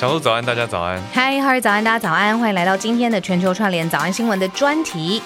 [0.00, 0.98] 小鹿早安，大家早安。
[1.12, 5.20] 嗨，哈尔早安，大家早安，欢迎来到今天的全球串联早安新闻的专题。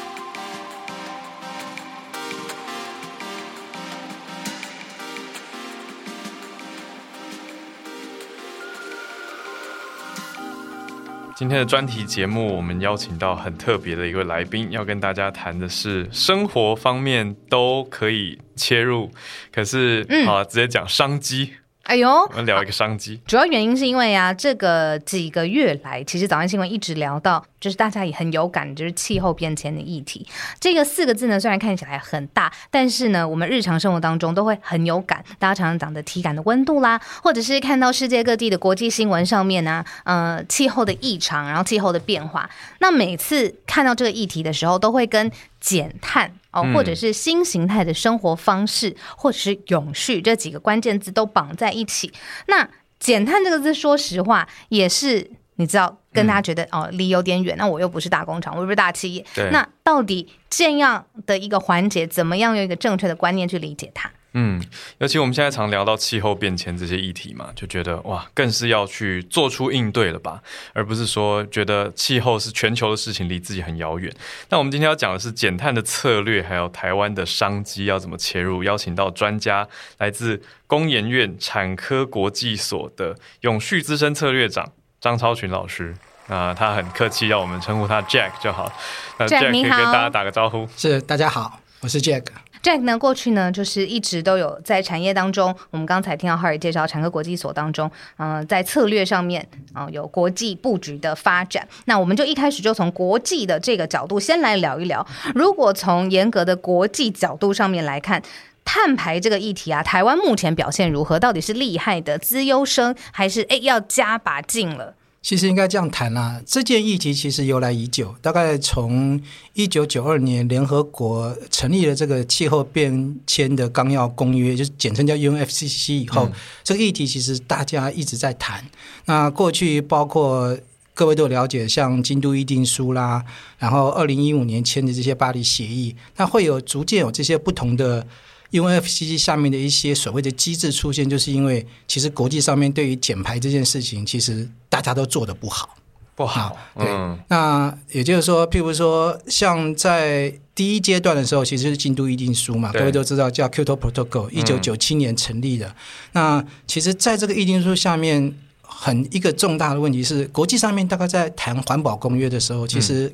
[11.36, 19.08] 今天的专题节目，我们邀请到很特别的一位来宾，要跟大家谈的是生活方面都可以切入，
[19.52, 21.52] 可是啊，直接讲商机。
[21.84, 23.20] 哎呦，我们聊一个商机。
[23.26, 30.26] 主要原因是因为啊，这个几个月来，其实早安新闻一直聊到，就是大家也很有感，就是气候变迁的议题。
[30.60, 35.24] 这个四个字呢，虽然看起来很大，但是呢，我们日常生活当中都会很有感。
[35.38, 42.50] 大家常常讲的体感的温度啦，或者是看到世界各地的国际新闻上面呢，呃，气候的异常，然后气候的变化。
[42.80, 46.30] 那每次看到这个议题的时候，都会跟减碳。
[46.52, 52.12] 哦，或者是新形态的生活方式，或者是永续这几个关键字都绑在一起。
[52.46, 52.68] 那
[53.00, 57.56] 减碳这个字，说实话也是你知道，跟大家觉得哦离有点远。
[57.56, 64.10] 那我又不是大工厂，我又不是大企业，那到底这样的一个环节，怎么样用一个正确的观念去理解它？
[64.36, 64.60] 嗯，
[64.98, 74.12] 尤其我们现在常聊到气候变迁这些议题嘛，就觉得哇，更是要去做出应对了吧，而不是说觉得气候是全球的事情，离自己很遥远。
[74.48, 78.64] 那我们今天要讲的是减碳的策略，还有台湾的商机要怎么切入。
[78.64, 79.68] 邀请到专家，
[79.98, 84.72] 来自工研院产科国际所的永续资深策略长
[85.04, 85.94] 张超群老师。
[86.28, 88.72] 啊，他很客气，要我们称呼他 Jack 就好。
[89.18, 90.66] 那 Jack 可以跟大家打个招呼。
[90.74, 92.24] 是，大家好，我是 Jack。
[92.62, 101.68] Jack 呢，过去呢就是一直都有在产业当中，我们刚才听到哈尔介绍产科国际所当中，嗯，在策略上面啊有国际布局的发展。
[101.84, 105.06] 那我们就一开始就从国际的这个角度先来聊一聊。
[105.34, 108.22] 如果从严格的国际角度上面来看，
[108.64, 111.18] 碳排这个议题啊，台湾目前表现如何？
[111.18, 114.94] 到底是厉害的资优生，还是哎要加把劲了？
[115.22, 119.18] 其实应该这样谈啦，这件议题其实由来已久，大概从
[119.54, 126.28] 一九九二年联合国成立了这个气候变迁的纲要公约，就是简称叫 UNFCCC 以后，
[126.62, 128.62] 这个议题其实大家一直在谈。
[129.06, 130.54] 那过去包括
[130.92, 133.24] 各位都了解，像京都议定书啦，
[133.58, 138.06] 然后二零一五年签的这些巴黎协议，那会有逐渐有这些不同的。
[138.54, 145.74] UNFCCC 下面的一些所谓的机制出现，就是因为其实国际上面对于减排这件事情，其实大家都做的不好，
[146.14, 146.56] 不好。
[146.76, 146.86] 对，
[147.26, 155.74] 那也就是说，譬如说，像在第一阶段的时候，其实是京都议定书嘛，各位都知道叫 Kyoto Protocol，一九九七年成立的。
[156.12, 158.32] 那其实在这个议定书下面，
[158.62, 163.12] 很一个重大的问题是，国际上面大概在谈环保公约的时候，其实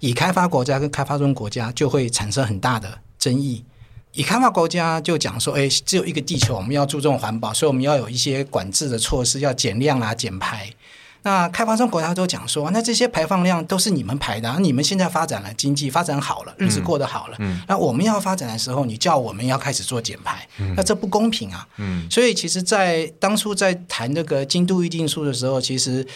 [0.00, 3.62] 以开发国家跟开发中国家就会产生很大的争议。
[4.16, 10.72] 以开发国家就讲说，哎，只有一个地球，我们要注重环保，所以我们要有一些管制的措施，要减量啊、减排。
[11.22, 17.36] 那开发中国家都讲说，那这些排放量都是你们排的，你们现在发展了经济，发展好了，日子过得好了，
[17.68, 21.66] 那我们要发展的时候，你叫我们要开始做减排，那这不公平啊。
[22.08, 26.06] 所以，其实，在当初在谈那个京都议定书的时候，其实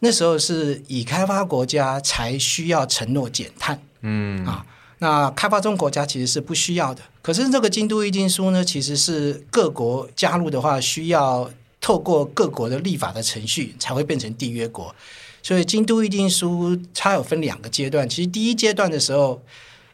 [0.00, 4.66] 那时候是以开发国家才需要承诺减碳，嗯啊。
[4.98, 14.94] 那开发中国家其实是不需要的，可是这个京都议定书呢，其实是各国加入的话，需要透过各国的立法的程序才会变成缔约国，
[15.42, 19.42] 所以京都议定书它有分两个阶段，其实第一阶段的时候。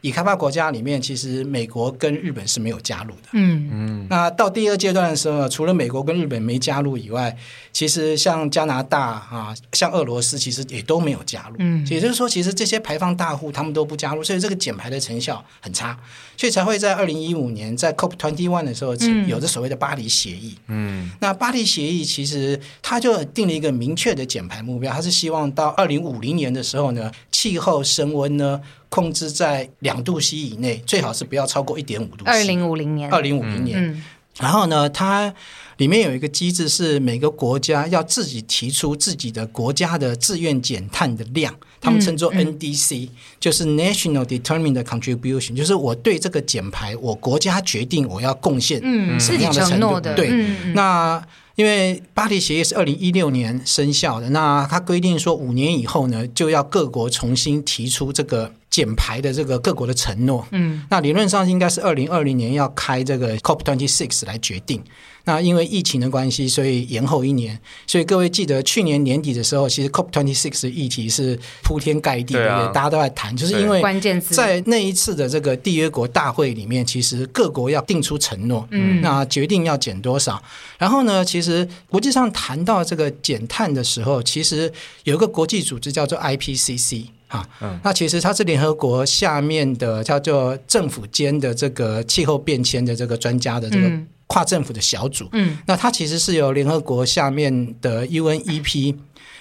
[0.03, 3.29] 已开发国家里面，其实美国跟日本是没有加入的。
[3.31, 4.07] 嗯嗯。
[4.09, 7.33] 那到第二阶段的时候，除了美国跟日本没加入以外，
[7.71, 11.55] 其实像加拿大啊，像俄罗斯，其实也都没有加入。
[11.59, 11.87] 嗯。
[11.89, 15.97] 也就是说，其实这些排放大户他们都不加入，所以这个减排的成效很差，
[16.35, 18.93] 所以才会在二零一五年在 COP twenty one 的时候，
[19.25, 20.57] 有着所谓的巴黎协议。
[20.67, 21.09] 嗯。
[21.21, 28.59] 那巴黎协议其实它就定了一个明确的减排目标，它是希望到二零五零年的时候呢，气候升温呢。
[28.93, 32.23] 控制在两度 C 以内，最好是不要超过一点五度。
[32.25, 34.03] 二零五零年，二零五零年。
[34.37, 35.33] 然后呢，它
[35.77, 41.51] 里面有一个机制，是每个国家要自己提出自己的国家的自愿减碳的量，
[41.81, 43.09] 他们称作 NDC，
[43.39, 48.79] 就是 National Determined Contribution，就是我对这个减排，我国家决定我要贡献
[49.19, 49.99] 什么样的程度。
[50.15, 50.29] 对，
[50.75, 51.19] 那。
[51.55, 60.43] 因为巴黎协议是二零一六年生效的，那它规定说五年以后呢，就要各国重新提出这个减排的这个各国的承诺。
[60.49, 64.81] 嗯，那理论上应该是二零二零年要开这个 COP twenty six 来决定。
[65.25, 67.57] 那因为疫情的关系，所以延后一年。
[67.85, 72.73] 所以各位记得，去年年底的时候，其实 COP twenty six 的议题是铺天盖地，对啊不对？
[72.73, 80.41] 大家都在谈，就是因为关键词在那一次的这个缔约国大会里面，其实各国要定出承诺，嗯那决定要减多少。
[80.79, 84.73] 然后呢，其实国际上谈到这个减碳的时候，其实
[85.03, 87.05] 有一个国际组织叫做 IPCC。
[87.33, 95.27] 啊，嗯那其实它是联合国下面的叫做政府间的这个气候变迁的这个专家的这个嗯跨政府的小组。
[95.33, 98.95] 嗯那它其实是由联合国下面的 UNEP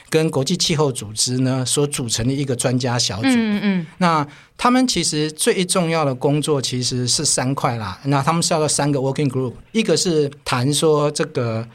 [0.09, 3.29] 跟国际气候组织呢所组成的一个专家小组。
[3.29, 8.01] 嗯嗯那他们其实最重要的工作其实是三块啦。
[8.05, 11.69] 那他们是要做三个 working group，一个是谈说这个。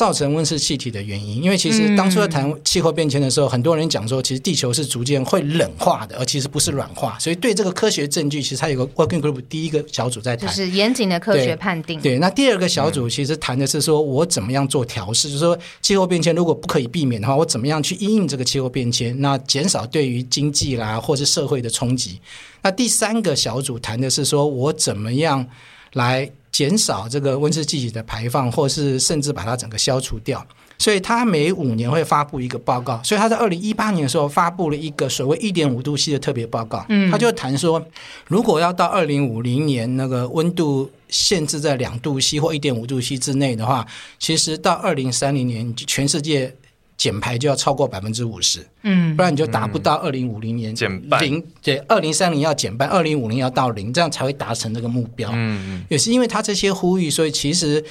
[0.00, 7.18] 造成温室气体的原因，因为其实当初在谈气候变迁的时候，很多人讲说，其实地球是逐渐会冷化的，而其实不是软化。
[7.18, 10.56] 所以对这个科学证据，其实它有个 working group，第一个小组在就谈。
[10.56, 12.00] 是严谨的科学判定。
[12.00, 22.18] 对，那第二个小组其实谈的是说我怎么样做调试，就是说气候变迁如果不可以避免的话，我怎么样去因应这个气候变迁，那减少对于经济啦或是社会的冲击。
[22.62, 25.46] 那第三个小组谈的是说我怎么样
[25.92, 30.46] 来减少这个温室气体的排放，或是甚至把它整个消除掉。
[30.76, 36.84] 所以他每五年会发布一个报告，所以他在二零一八年的时候发布了一个所谓一点五度 C 的特别报告。
[36.90, 37.82] 嗯他就谈说，
[38.26, 43.86] 如果要到二零五零年那个温度限制在两度 C 或一点五度 C 之内的话，
[44.18, 46.54] 其实到二零三零年全世界
[47.00, 51.42] 减排就要超过百分之五十，嗯不然你就达不到二零五零年减半零。
[51.62, 55.30] 对，二零三零要减半，二零五零要到零，这样才会达成这个目标。
[55.32, 57.82] 嗯嗯也是因为他这些呼吁，所以其实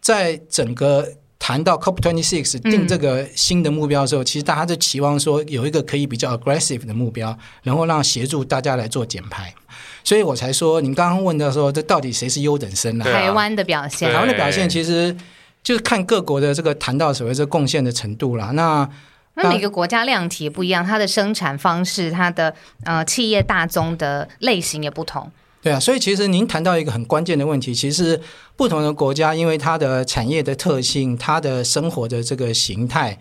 [0.00, 1.06] 在整个
[1.38, 9.54] 谈到 COP twenty six 定这个新的目标的时候，其实大家就期望说有一个可以比较 aggressive 的目标，然后让协助大家来做减排。
[10.02, 15.16] 所以我才说，您刚刚问到说，这到底谁是优等生呢、啊台湾的表现台湾的表现其实
[15.62, 18.50] 就是看各国的这个谈到所谓这贡献的程度啦。
[18.52, 18.88] 那
[19.34, 25.30] 那每个国家量体也不一样，它的生产方式、它的呃企业大宗的类型也不同。
[25.60, 28.20] 对啊，所以其实您谈到一个很关键的问题，其实
[28.56, 33.18] 不同的国家因为它的产业的特性、它的生活的这个形态，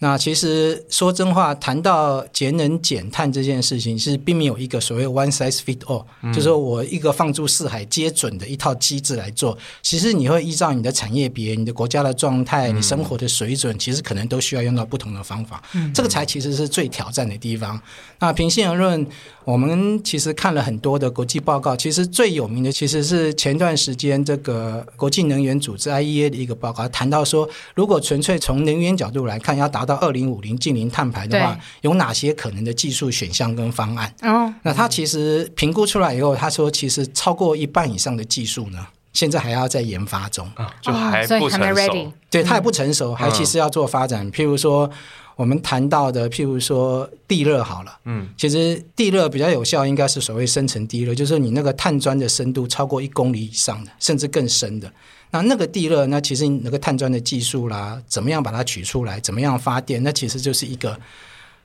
[0.00, 9.58] 那其实说真话，谈到节能减碳这件事情，是并没有一个所谓 one size fit all，、就是说我一个放诸四海皆准的一套机制来做。
[9.82, 15.60] 其实你会依照你的产业别、你的国家的状态、你生活的水准，其实可能都需要用到不同的方法。
[15.92, 17.80] 这个才其实是最挑战的地方。
[18.20, 19.04] 那平心而论，
[19.44, 34.14] 我们其实看了很多的国际报告，其实最有名的其实是前段时间这个国际能源组织 IEA 的一个报告，谈到说，如果纯粹从能源角度来看，要达到二零五零近零碳排的话，有哪些可能的技术选项跟方案？
[34.22, 40.46] 哦，那他其实评估出来以后，他说，其实超过一半以上的技术呢，现在还要在研发中。
[40.54, 42.12] 啊，就还不成熟 ready。
[42.30, 44.30] 对，它还不成熟，还其实要做发展。
[44.30, 44.90] 譬如说，
[45.34, 54.92] 我们谈到的，譬如说地热好了，嗯，其实地热比较有效，应该是所谓深层地热，就是你那个碳砖的深度超过一公里以上的，甚至更深的。
[55.30, 60.98] 那那个地热，那其实那个碳砖的技术啦，怎么样把它取出来，怎么样发电，那其实就是一个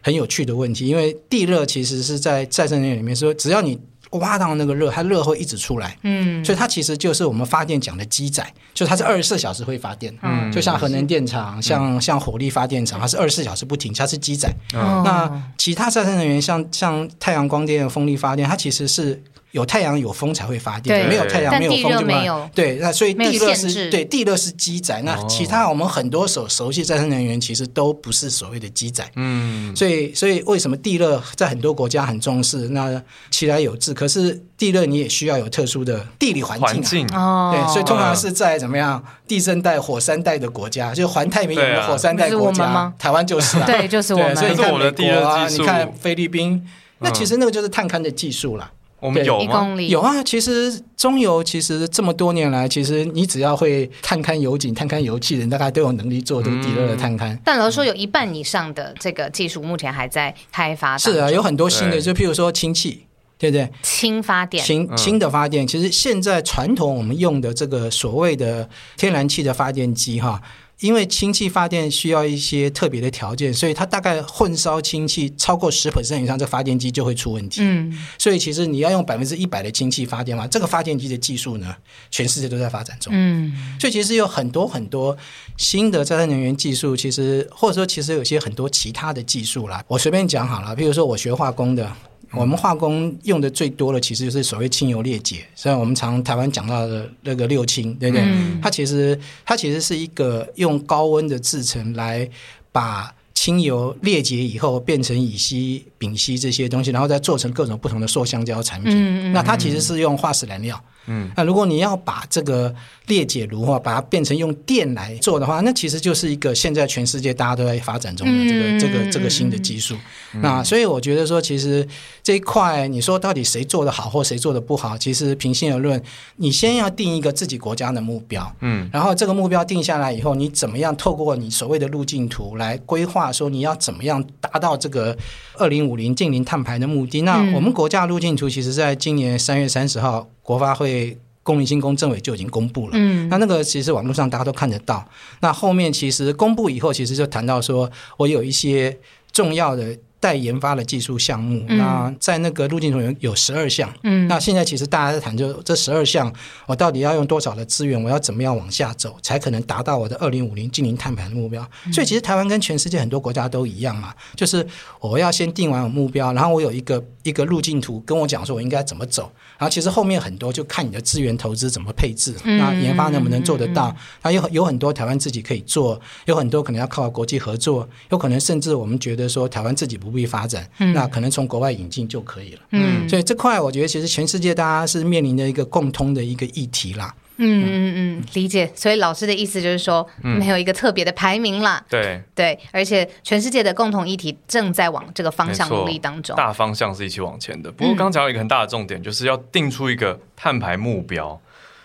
[0.01, 0.87] 很有趣的问题。
[0.87, 3.79] 因为地热其实是在再生能源里面说，只要你
[4.11, 14.53] 挖到那个热，它热会一直出来，嗯，所以它其实就是我们发电讲的机载，就它是二十四小时会发电，嗯就像核能电厂、像像火力发电厂，它是二十四小时不停，它是机载。
[14.73, 19.23] 哦那其他再生能源像像太阳光电、风力发电，它其实是
[19.53, 21.07] 有太阳有风才会发电，对。
[21.07, 22.49] 没有太阳没有风就没有。
[22.55, 25.27] 对，那所以地热是对地热是机载，那哦。
[25.29, 29.07] 其他我们很多所熟悉再生能源其实都不是所谓的机载。
[29.15, 32.67] 嗯，所以，所以为什么地热在很多国家很重视？
[32.69, 36.71] 那其来有志，可是地热你也需要有特殊的地理环境、啊。
[36.71, 37.07] 环境。
[37.13, 43.67] 哦，对，所以通常是在怎么样地震带、火山带的国家，就环太平洋的火山带国家，台湾就是啊。
[43.67, 45.61] 对，就是我对，所以们可是我你看美们的地热国啊，技术。
[45.61, 46.67] 你看菲律宾，
[46.97, 47.13] 那嗯。
[47.13, 48.71] 其实那个就是探勘的技术啦。
[49.03, 49.43] 我们有吗？
[49.43, 57.37] 一公里有啊，其实中油其实这么多年来，其实你只要会探勘油井、探勘油气人，大概都有能力做这个地热的探勘。
[57.43, 60.97] 但老实说，有一半以上的这个技术目前还在开发。
[60.97, 63.03] 是啊，有很多新的，就譬如说氢气，
[63.37, 63.69] 对不对？
[63.81, 70.41] 氢发电，嗯氢氢的发电，其实现在传统我们用的这个所谓的天然气的发电机哈。
[70.79, 77.61] 因为氢气发电需要一些特别的条件，所以它大概混烧氢气超过十 percent 以上，这发电机就会出问题。
[77.61, 81.75] 嗯，所以其实你要用百分之一百的氢气发电嘛，这个发电机的技术呢，
[82.11, 83.13] 全世界都在发展中。
[83.15, 85.15] 嗯，所以其实有很多很多
[85.57, 89.81] 新的再生能源技术，其实或者说其实有些很多其他的技术啦。
[89.87, 91.89] 我随便讲好了，比如说我学化工的，
[92.35, 98.25] 我们化工用的最多的其实就是所谓清油裂解，虽然我们常台湾讲到的那个六氢，对不对？
[98.61, 102.29] 它其实它其实是一个用高温的制成来
[102.71, 103.13] 把。
[103.35, 109.31] 清油裂解以后变成乙烯、丙烯这些东西，然后再做成各种不同的塑橡胶产品。
[109.31, 110.77] 那它其实是用化石燃料。
[111.05, 112.73] 嗯，那如果你要把这个
[113.07, 119.97] 裂解炉话，把它变成用电来做的话，那其实就是一个现在全世界大家都在发展中的这个这个这个新的技术。
[120.41, 121.85] 那所以我觉得说，其实
[122.21, 126.01] 这一块你说到底谁做的好或谁做的不好，其实平心而论，
[126.37, 135.17] 你先要定一个自己国家的目标，嗯，然后这个目标定下来以后，你怎么样透过你所谓的路径图来规划，说你要怎么样达到这个
[135.57, 137.21] 二零五零近零碳排的目的？
[137.21, 140.27] 那我们国家路径图其实在今年三月三十号。
[140.41, 142.91] 国发会、公民新公政委就已经公布了。
[142.95, 145.07] 嗯，那那个其实网络上大家都看得到。
[145.39, 148.97] 那后面其实公布以后，其实就谈到说，我有一些
[149.31, 149.97] 重要的。
[150.23, 153.93] 待研发的技术项目，那在那个路径图有有十二项。
[154.03, 156.33] 嗯，那现在其实大家在谈，就这十二项，
[156.65, 161.61] 我到底要用多少的资源，我要怎么样往下走，才可能达到我的二零五零近零碳排的目标？
[161.91, 164.65] 所以其实台湾跟全世界很多国家都一样嘛，就是
[165.01, 169.29] 我要先定完我目标，然后我有一个一个路径图，跟我讲说我应该怎么走。
[169.57, 173.93] 然后其实后面很多就看你的资源投资怎么配置，那研发能不能做得到？
[174.21, 180.12] 那有有很多台湾自己可以做，有很多可能要靠国际合作，有可能甚至我们觉得说台湾自己不。
[180.13, 182.61] 必发展，那可能从国外引进就可以了。
[182.71, 187.13] 嗯，所以这块我觉得其实全世界大家是面临的一个共通的一个议题啦。
[187.37, 188.71] 嗯嗯嗯，理解。
[188.75, 191.83] 所以老师的意思就是说，没有一个特别的排名啦。
[191.89, 197.71] 对对，而且全世界的共同议题正在往这个方向努力当中，大方向是一起往前的。
[197.71, 201.39] 不过刚讲到一个很大的重点，就是要定出一个碳排目标。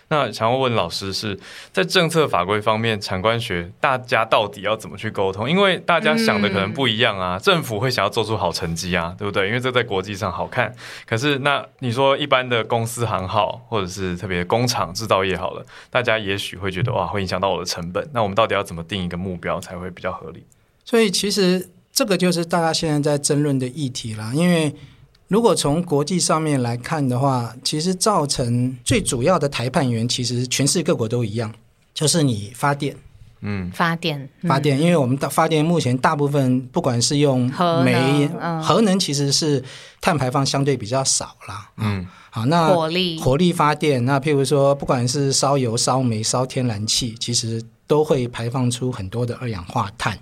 [0.09, 1.39] 那想要问老师是
[1.71, 5.49] 在政策法规方面，产官学大家到底要怎么去沟通？
[5.49, 7.37] 因为大家想的可能不一样啊。
[7.37, 9.47] 政府会想要做出好成绩啊，对不对？
[9.47, 10.73] 因为这在国际上好看。
[11.05, 18.09] 可是那你说一般的公司行号，或者是特别工厂制造业好了，大家也许会觉得哇，会影响到我的成本。
[18.11, 20.43] 那我们到底要怎么定一个目标才会比较合理？
[20.83, 24.75] 所以其实这个就是大家现在在争论的议题啦，因为。
[25.29, 31.53] 如果从国际上面来看的话，其实造成最主要的裁判员，其实全世界各国都一样，
[31.93, 32.95] 就是你发电，
[33.41, 37.47] 嗯，发电，发电，因为我们的发电目前大部分不管是用
[37.85, 38.27] 煤、
[38.63, 39.63] 核能，其实是
[40.01, 41.69] 碳排放相对比较少啦。
[41.77, 43.19] 嗯，好，那火力。
[43.19, 50.17] 火力发电，那譬如说不管是烧油、烧煤、烧天然气，其实都会排放出很多的二氧化碳。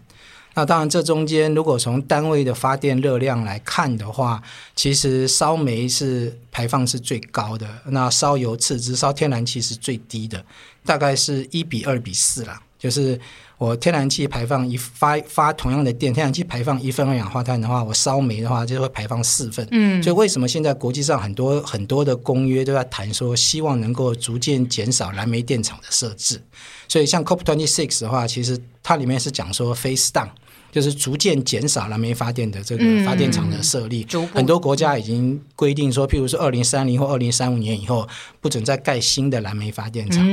[0.58, 4.42] 那当然，这中间如果从单位的发电热量来看的话，
[4.76, 10.44] 其实烧煤是排放是最高的，那烧油次之，烧天然气是最低的，
[10.84, 12.60] 大概是一比二比四啦。
[12.80, 13.20] 就是
[13.60, 19.68] 我天然气排放一发发同样的电，天然气排放一份二氧化碳的话，我烧煤的话就会排放四份。
[19.70, 26.42] 嗯，所以为什么现在国际上很多很多的公约都在谈说，希望能够逐渐减少燃煤电厂的设置。
[26.88, 30.30] 所以像 COP twenty six 的话，其实它里面是讲说 face down。
[30.72, 38.08] 就是逐渐减少燃煤发电的这个发电厂的设立，很多国家已经规定说，譬如说二零三零或二零三五年以后，
[38.42, 40.24] 不准再盖新的燃煤发电厂。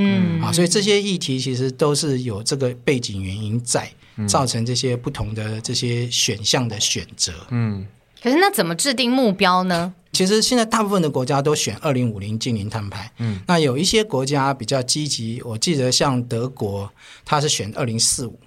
[0.43, 3.91] 啊，所以这些议题其实都是有这个背景原因在，
[4.27, 7.33] 造成这些不同的这些选项的选择。
[7.51, 7.87] 嗯，
[8.23, 9.95] 可是那怎么制定目标呢？
[10.13, 13.11] 其实现在大部分的国家都选二零五零近零碳排。
[13.19, 16.89] 嗯，那有一些国家比较积极，我记得像德国，
[17.25, 18.39] 它是选二零四五。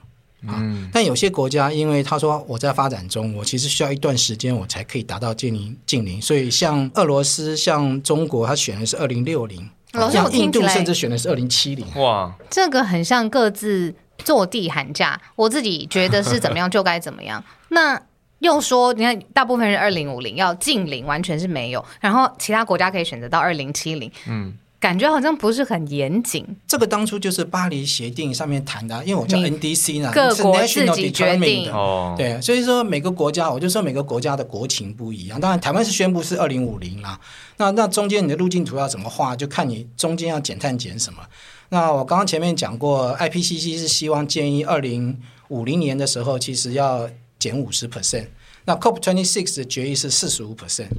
[0.50, 6.22] 嗯，但有些国家，因为他说我在发展中，我其实需要一段时间，我才可以达到近零近零。
[6.22, 9.70] 所以像俄罗斯、像中国，他选的是二零六零，
[10.12, 11.86] 像印度甚至选的是二零七零。
[11.96, 15.20] 哇，这个很像各自坐地喊价。
[15.36, 17.44] 我自己觉得是怎么样就该怎么样。
[17.70, 18.02] 那
[18.40, 21.84] 又说，你看，大部分是二零五零要近零，完全是没有。
[22.00, 24.12] 然后其他国家可以选择到二零七零。
[24.28, 24.58] 嗯。
[24.80, 26.46] 感觉好像不是很严谨。
[26.68, 31.72] 这个当初就是巴黎协定上面谈的，因为我叫 NDC 呢，各国自己决定。
[31.72, 35.42] 哦，对，所以说每个国家，我就说每个国家的国情不一样。
[35.42, 37.20] 当然，台湾是宣布是二零五零啦。
[37.58, 41.24] 那那中间你的路径图要怎么画，就看你中间要减碳减什么。
[41.70, 48.28] 那我刚刚前面讲过，IPCC 是希望建议二零五零年的时候，其实要减五十 percent。
[48.66, 50.90] 那 COP twenty six 的决议是四十五 percent。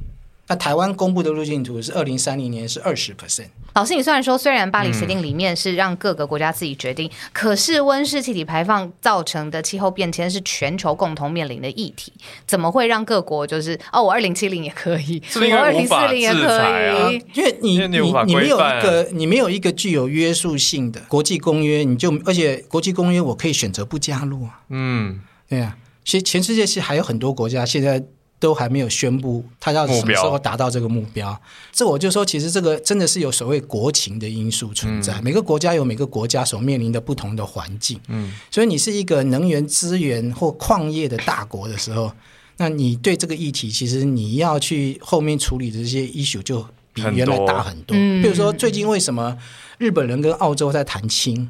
[0.49, 3.45] 那台湾公布的路径图是二零三零年是二十 percent。
[3.75, 12.11] 老师，你虽然说虽然巴黎协定里面是让各个国家自己决定，可是温室气体排放造成的气候变迁是全球共同面临的议题，
[12.47, 17.23] 怎么会让各国就是哦，我二零七零也可以，我二零四零也可以？
[17.35, 24.61] 因为你你你没有一个你没有一个具有约束性的国际公约，你就而且国际公约我可以选择不加入啊。
[24.69, 28.03] 嗯，对啊，其实全世界是还有很多国家现在。
[28.39, 31.39] 都还没有宣布他要什么时候达到这个目标。
[31.71, 35.21] 这我就说，其实这个真的是有所谓国情的因素存在。
[35.21, 42.11] 每个国家有每个国家所面临的不同的环境，嗯，所以你是一个能源资源或矿业的大国的时候，
[42.57, 46.61] 那你对这个议题，其实你要去后面处理的这些 issue 就
[46.93, 47.95] 比原来大很多。
[47.95, 49.37] 嗯比如说，最近为什么
[49.77, 51.49] 日本人跟澳洲在谈氢？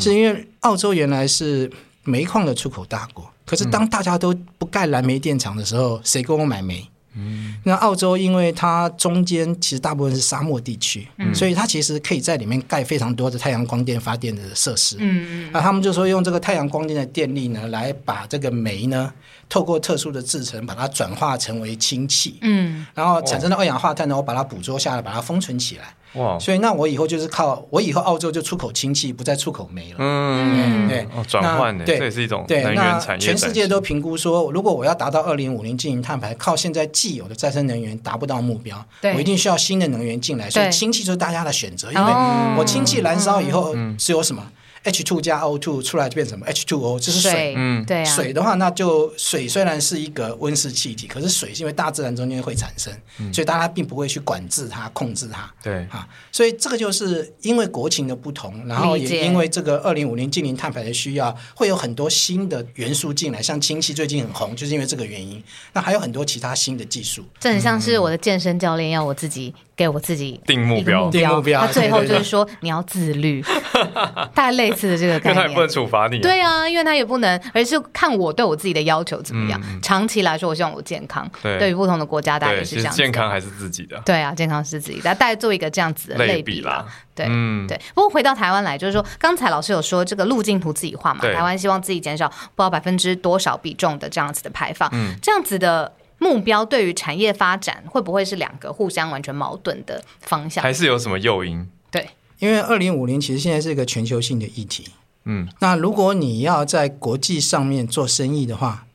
[0.00, 1.70] 是因为澳洲原来是
[2.02, 6.88] 煤矿的出口大国，可是当大家都不盖燃煤电厂的时候，谁给我买煤？
[7.16, 14.96] 嗯，那澳洲因为它中间其实大部分是沙漠地区，所以它其实可以在里面盖非常多的太阳光电发电的设施。
[14.98, 19.12] 嗯嗯那他们就说用这个太阳光电的电力呢，来把这个煤呢，
[19.48, 22.84] 透过特殊的制成，把它转化成为氢气，嗯。
[22.94, 25.94] 然后产生的二氧化碳呢，我把它捕捉下来，把它封存起来。
[26.14, 29.96] 哇，所以那我以后就是靠我以后澳洲就出口氢气，不再出口煤了。
[29.98, 33.26] 嗯，对哦，转换呢，那对这也是一种对，能那源产业。
[33.26, 40.48] 全世界都评估说，如果我要达到二零五零净零碳排，靠现在既有的再生能源达不到目标，对我一定需要新的能源进来。
[40.48, 44.42] 所以氢气就是大家的选择，因为哦我氢气燃烧以后是有什么
[44.84, 47.32] H two 加 O two 出来就变成什么 H two O，这是水。
[47.32, 55.52] 水，嗯对啊，水的话，那就水虽然是一个温室气体，可是水是因为大自然中间会产生，嗯所以大家并不会去管制它、控制它。
[55.62, 65.42] 对，啊，所以这个就是因为国情的不同，然后也因为这个二零五零近零碳排的需要，会有很多新的元素进来，像氢气最近很红，就是因为这个原因。
[65.72, 67.24] 那还有很多其他新的技术。
[67.40, 73.42] 这很像是我的健身教练要我自己给我自己定目标定目标他最后就是说你要自律，
[74.34, 75.42] 大概类似的这个因为概念。
[75.42, 79.60] 他也不能处罚你。，对啊，因为他也不能，而是看我对我自己的要求怎么样。
[79.82, 81.28] 长期来说，我希望我健康。
[81.42, 82.92] 对对于不同的国家，大概是这样。
[82.94, 86.86] 健康还是自己的对啊，健康是自己的，大概做一个这样子的类比啦啦。。
[87.14, 100.62] 对，嗯，对，不过回到台湾来，就是说，刚才老师有说这个路径图自己画嘛，台湾希望自己减少不知道百分之多少比重的这样子的排放，嗯这样子的目标对于产业发展会不会是两个互相完全矛盾的方向？
[100.62, 101.68] 还是有什么诱因？
[101.90, 104.88] 对，因为二零五零其实现在是一个全球性的议题。
[105.24, 108.86] 嗯，那如果你要在国际上面做生意的话，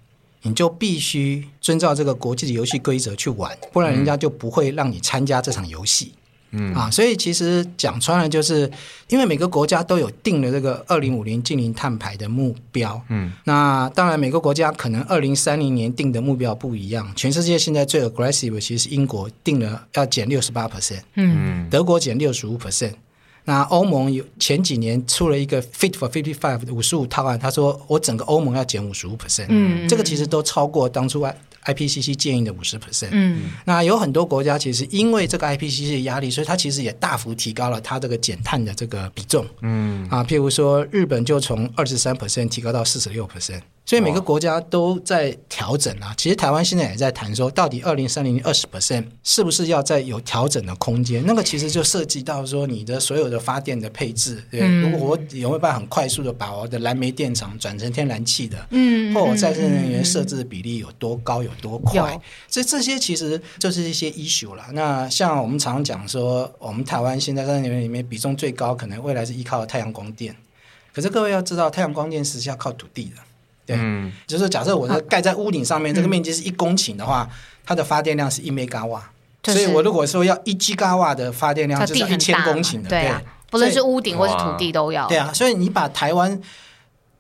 [0.44, 6.14] 你就必须遵照这个国际的游戏规则去玩，不然人家就不会让你参加这场游戏。
[6.52, 8.70] 嗯啊，所以其实讲穿了，就是
[9.08, 13.02] 因为每个国家都有定了这个二零五零近零碳排的目标。
[13.10, 17.12] 嗯，那当然每个国家可能二零三零年定的目标不一样。
[17.16, 22.94] 全世界现在最 aggressive 其实是英国定了要减六十八 percent，嗯，嗯，德国减六十五 percent。
[23.46, 31.22] 那欧盟有前几年出了一个 Fit for Fifty Five 的五十五套案，他说我整个欧盟要减五十五 percent，嗯这个其实都超过当初
[31.74, 33.10] IPCC 建议的五十 percent。
[33.12, 39.46] 嗯那有很多国家其实因为这个 IPCC 的压力，所以它其实也大幅提高了它这个减碳的这个比重。
[39.62, 46.14] 嗯，啊，譬如说日本就从二十三 percent 提高到四十六 percent，所以每个国家都在调整啊。
[46.16, 51.26] 其实台湾现在也在谈说，到底二零三零二十 percent 是不是要再有调整的空间？
[51.26, 64.68] 那个其实就涉及到说你的所有的发电的配置，对，嗯如果我有没有办法很快速的把我的燃煤电厂转成天然气的，嗯或我再生能源设置的比例有多高、有多快有，这这些其实就是一些 issue 啦。
[64.74, 70.36] 那像我们常讲说，我们台湾现在在能源里面比重最高，可能未来是依靠太阳光电。
[70.94, 73.16] 可是各位要知道，太阳光电实是要靠土地的。
[73.70, 77.30] 对嗯，就是假设我是盖在屋顶上面，这个面积是一公顷的话，
[77.66, 79.12] 它的发电量是一 mega 瓦。
[79.42, 85.08] 就是所以我如果说要一 g 瓦的发电量，就是一千公顷的，对啊，不论是屋顶或是土地都要。
[85.08, 86.42] 对啊，所以你把台湾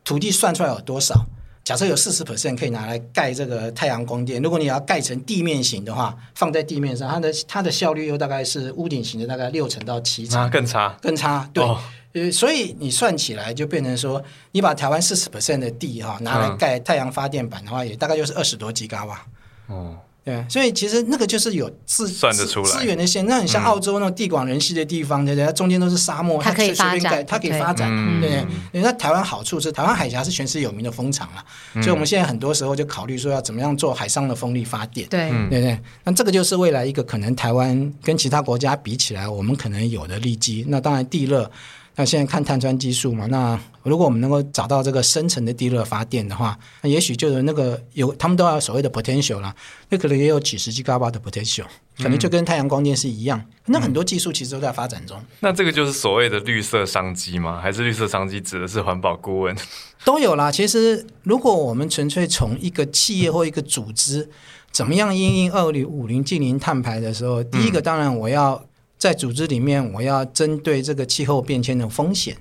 [0.03, 1.25] 土地算出来有多少？
[1.63, 10.97] 假设有四十 percent 可以拿来盖这个太阳光电，如果你要盖成地面型的话，放在地面上，它的它的效率又大概是屋顶型的大概六成到七成，那更差。
[10.99, 11.47] 更差。
[11.53, 11.79] 对，哦
[12.13, 19.25] 呃，所以你算起来就变成说，你把台湾四十 percent 的地哈、拿来嗯盖太阳发电板的话，也大概就是二十多吉瓦。
[19.67, 19.95] 哦，
[20.25, 23.23] 对，所以其实那个就是有资算得出来资资源的线。
[23.27, 25.45] 那很像澳洲那种地广人稀的地方，对不对？
[25.45, 28.45] 它中间都是沙漠，它可以随随便发展盖它可以发展，嗯对不对？
[28.71, 31.45] 对那台湾好处是，台湾海峡是全世界有名的风场了，
[31.75, 35.07] 所以我们现在很多时候就考虑说要怎么样做海上的风力发电。
[35.09, 35.79] 对，嗯对不对？
[36.03, 40.65] 那这个就是未来一个可能台湾跟其他国家比起来，我们可能有的利基。
[40.67, 41.49] 那当然地热，
[41.99, 49.53] 那现在看碳酸激素嘛，那如果我们能够找到这个深层的地热发电的话，那也许就有那个有他们都要有所谓的 potential 啦，
[49.89, 51.65] 那可能也有几十 g 瓦的 potential，
[51.97, 53.43] 可能就跟太阳光电是一样。
[53.65, 55.21] 那很多技术其实都在发展中。
[55.41, 57.59] 那这个就是所谓的绿色商机吗？
[57.61, 59.53] 还是绿色商机指的是环保顾问？
[60.05, 60.49] 都有啦。
[60.49, 64.29] 其实，如果我们纯粹从一个企业或一个组织
[64.71, 68.63] 怎么样因应二零五零近零碳排的时候，第一个当然我要
[68.99, 72.35] 在组织里面，我要针对这个气候变迁的风险，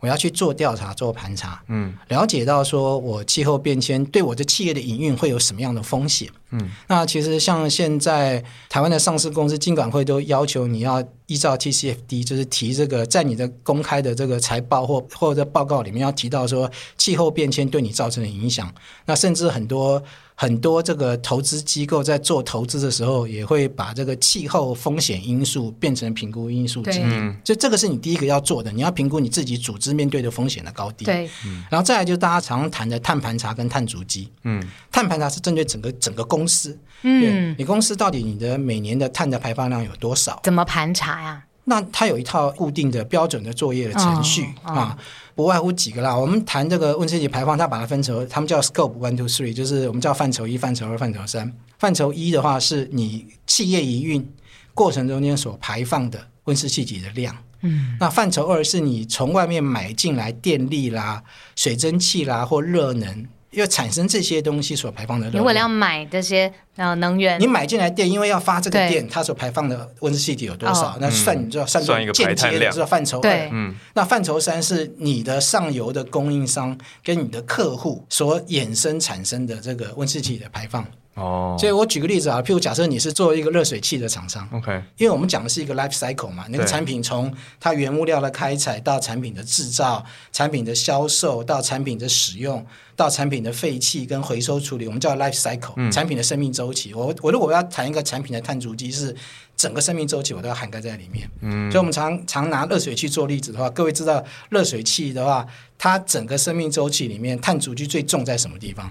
[0.00, 6.28] 我要去做调查、做盘查，嗯了解到说我气候变迁对我的企业的营运会有什么样的风险。
[6.50, 18.72] 嗯，那其实像现在台湾的上市公司金管会都要求你要依照 TCFD，就是提这个在你的公开的这个财报或或者报告里面要提到说气候变迁对你造成的影响。
[19.06, 20.02] 那甚至很多。
[20.40, 27.02] 很多这个投资机构在做投资的时候，也会把这个气候风险因素变成评估因素之一。
[27.44, 31.04] 所以这个是你第一个要做的，你要评估你自己组织面对的风险的高低。
[31.04, 31.28] 对，
[31.68, 34.30] 然后再来就是大家常谈的碳盘查跟碳足迹。
[34.44, 36.78] 嗯，碳盘查是针对整个整个公司。
[37.02, 40.38] 嗯，你公司到底你的每年的碳的排放量有多少？
[40.42, 41.42] 怎么盘查呀？
[41.64, 44.98] 那它有一套固定的标准的作业的程序啊。
[45.34, 51.50] 不外乎几个啦，我们谈这个温室气体排放，它把它分成，他们叫 scope one two three，就是我们叫范畴一、范畴二、范畴三。
[51.78, 54.30] 范畴一的话，是你企业营运
[54.74, 57.34] 过程中间所排放的温室气体的量。
[57.62, 61.22] 嗯，那范畴二是你从外面买进来电力啦、
[61.56, 63.26] 水蒸气啦或热能。
[63.52, 70.96] 要产生这些东西所排放的，你为了要买这些呃能源，你买进来电，因为要发这个电，它所排放的温室气体有多少？
[71.00, 80.86] 那算你知道算算一个间接的知道范畴对，嗯，那范畴三是你的上游的供应商跟你的客户所衍生产生的这个温室气体的排放。
[81.20, 92.64] 哦，所以我举个例子啊，譬如假设你是做一个热水器的厂商，OK，因为我们讲的是一个 life cycle 嘛，那个产品从它原物料的开采到产品的制造、产品的销售到产品的使用
[92.96, 96.94] 到产品的废弃跟回收处理，我们叫 life cycle，产品的生命周期。
[96.94, 99.14] 我我如果要谈一个产品的碳足迹，是
[99.56, 101.30] 整个生命周期我都要涵盖在里面。
[101.42, 108.90] 嗯，所以我们常常拿热水器做例子的话，各位知道热水器的话，它整个生命周期里面碳足迹最重在什么地方？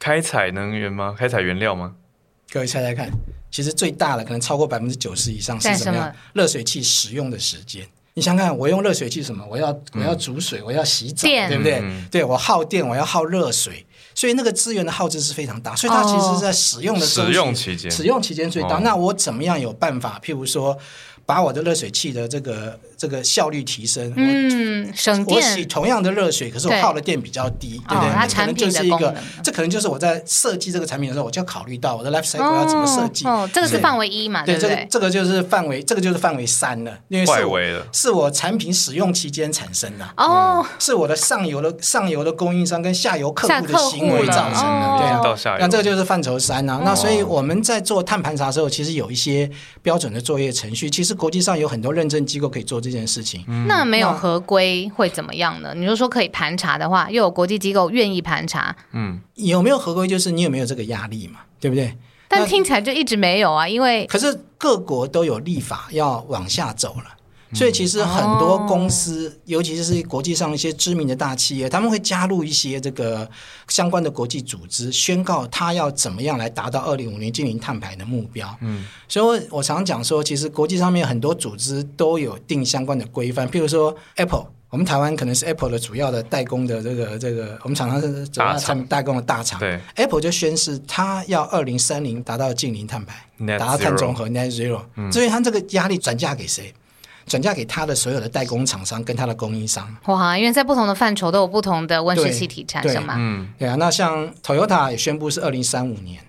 [0.00, 1.14] 开采能源吗？
[1.16, 1.92] 开采原料吗？
[2.50, 3.08] 各位猜猜看，
[3.50, 6.12] 其实最大的可能超过百分之九十以上是什么样？
[6.32, 7.86] 热水器使用的时间。
[8.14, 9.46] 你想看，我用热水器什么？
[9.48, 11.82] 我要我要煮水，我要洗澡，对不对？
[12.10, 15.76] 对我耗电，我要耗热水，所以那个资源的耗资是非常大。
[15.76, 18.78] 所以它其实是在使用的使用期间，使用期间最大。
[18.78, 20.18] 那我怎么样有办法？
[20.24, 20.76] 譬如说。
[21.26, 25.38] 把我的热水器的这个这个效率提升，嗯，省电。
[25.38, 28.10] 我洗同样的热水，可是我耗的电比较低，对不对？
[28.12, 33.26] 它可能就是一个，这可能就是我在设计这个产品的时候，我就要考虑到我的 life cycle 要怎么设计。
[33.26, 34.44] 哦，这个是范围一嘛？
[34.44, 40.06] 对，这个这个就是范围，这个就是范围三了，因为是是我产品使用期间产生的。
[40.18, 44.98] 哦，是我的上游的上游的供应商跟下游客户的行为造成的。
[44.98, 46.82] 对啊，那这个就是范畴三啊。
[46.84, 50.90] 那所以我们在做碳盘查的时候，其实有一些标准的作业程序。
[50.90, 55.72] 其实国际上有很多认证机构可以做这件事情，那没有合规会怎么样呢？
[55.74, 60.06] 你就说可以盘查的话，又有国际机构愿意盘查，嗯，有没有合规？
[60.06, 61.96] 就是你有没有这个压力嘛，对不对？
[62.28, 67.16] 但听起来就一直没有啊，因为可是各国都有立法要往下走了。
[67.52, 73.28] 所以其实很多公司，尤其是国际上一些知名的大企业，他们会加入一些这个
[73.68, 78.56] 相关的国际组织，宣告他要怎么样来达到二零五年净零碳排的目标。
[78.60, 89.58] 嗯，所以我常讲说，其实国际上面很多组织都有定相关的规范，譬如说 Apple，我们台湾可能是 Apple 的主要的代工的这个这个，我们常常是主要产品代工的大厂。
[89.58, 93.26] 对，Apple 就宣誓，他要二零三零达到净零碳排，
[93.58, 94.82] 达到碳中和 Net Zero。
[95.10, 96.72] 至于他这个压力转嫁给谁？
[97.30, 99.88] 转嫁给他的所有的代工厂商跟他的供应商。
[100.06, 103.14] 哇，因为在不同的范畴都有不同的温室气体产生嘛。
[103.16, 103.76] 嗯，对啊。
[103.76, 106.20] 那像 Toyota 也宣布是二零三五年。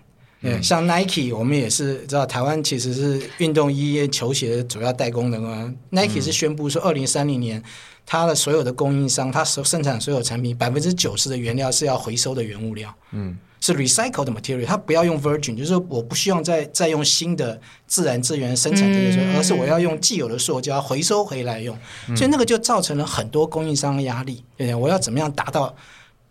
[0.43, 5.73] 对，像 Nike 我们也是知道，台湾其实是运动衣球鞋的主要代工的嘛。
[5.89, 7.63] Nike 是宣布说二零三零年，
[8.05, 12.93] 它的所有的供应商，它所生产所有产品百分之九十的原料是要回收的原物料。
[13.11, 13.35] 嗯。
[13.62, 21.78] 是 recycled material，它不要用 virgin，就是我不希望再再用新的自然资源生产这些，而是我要用既有的塑胶回收回来用，
[22.15, 24.43] 所以那个就造成了很多供应商的压力。
[24.58, 24.76] 对对？
[24.76, 25.74] 我要怎么样达到？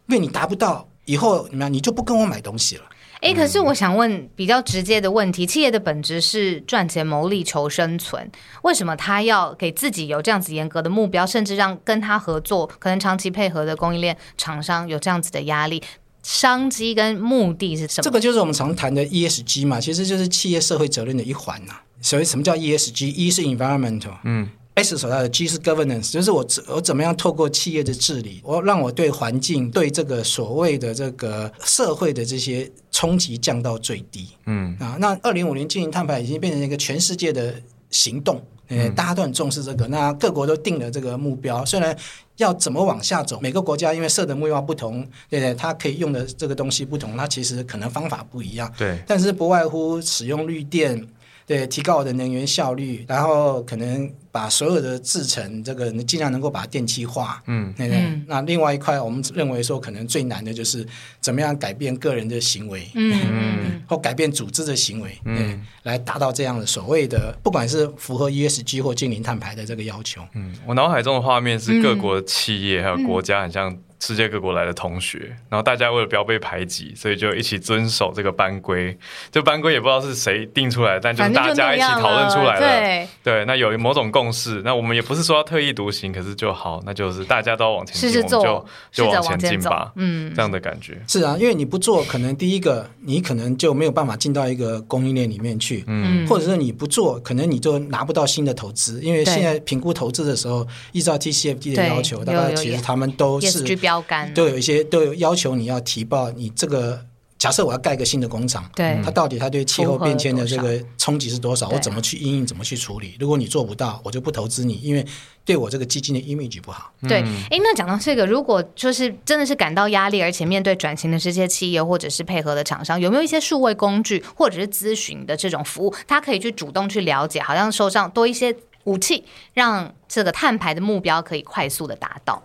[0.08, 2.82] 因为你达不到，以后怎么样，你就不跟我买东西了。
[3.20, 8.28] 哎，可是我想问比较直接的问题：企业的本质是赚钱、牟利、求生存，
[8.62, 15.80] 为什么他要给自己有这样子严格的目标，甚至让跟他合作、可能长期配合的供应链厂商有这样子的压力？
[16.22, 18.02] 商机跟目的是什么？
[18.02, 21.74] 这个就是我们常谈的 ESG 嘛，其实就是企业社会责任的一环呐。
[22.02, 34.28] 所以什么叫 ESG？E 是 environmental，嗯，S 所在的 G 是 governance，就是我我怎么样透过企业的治理，我让我对环境、对这个所谓的这个社会的这些冲击降到最低。
[34.46, 37.54] 嗯啊，那二零五零进行碳排已经变成一个全世界的
[37.90, 38.42] 行动。
[38.70, 41.64] 呃，大家都很重视这个，那各国都定了这个目标。
[41.64, 41.94] 虽然
[42.36, 45.54] 要怎么往下走，每个国家因为设的目标不同，对不对？
[45.54, 48.72] 它可以用的这个东西不同，它其实可能方法不一样。
[48.78, 51.06] 对，但是不外乎使用绿电，
[51.46, 58.20] 对，提高我的能源效率，然后可能把所有的制成这个尽量能够把它电气化，嗯，对对。
[58.26, 60.86] 那另外一块，我们认为说可能最难的就是
[61.20, 70.22] 怎么样改变个人的行为，嗯，或改变组织的行为，嗯，来达到这样的所谓的不管是符合 ESG 或近零碳排的这个要求。
[70.34, 73.76] 嗯，我脑海中的画面是各国企业还有国家很像。
[74.00, 75.18] 世界各国来的同学，
[75.50, 78.96] 然后大家为了不要被排挤，所以就一起遵守这个班规。
[79.30, 83.08] 这班规也不知道是谁定出来，但就是大家一起讨论出来的。
[83.22, 84.62] 对，那有某种共识。
[84.64, 89.92] 那我们也不是说要特立独行，可是就好，那就是大家都要往前进，我们就就往前进吧。
[89.96, 95.84] 嗯，这样的感觉是啊，因为你不做，可能第一个你可能就没有办法进到一个供应链里面去。
[95.86, 103.80] 嗯，或者是你不做，可能你就拿不到新的投资，因为现在评估投资的时候，依照 TCFD 的要求，大概其实他们都是。
[103.90, 107.04] 标杆都有一些都有要求，你要提报你这个
[107.36, 111.68] 假设我要盖一个新的工厂，对它到底它对气候变迁的这个冲击是多少？
[111.70, 112.46] 我怎么去应应？
[112.46, 113.16] 怎么去处理？
[113.18, 115.04] 如果你做不到，我就不投资你，因为
[115.44, 116.92] 对我这个基金的 image 不好。
[117.08, 117.18] 对，
[117.50, 129.24] 哎，那讲到这个，如果就是真的是感到压力，而且面对转型的这些企业或者是配合的厂商，有没有一些数位工具或者是咨询的这种服务，他可以去主动去了解，好像手上多一些武器，
[129.54, 132.42] 让这个碳排的目标可以快速的达到。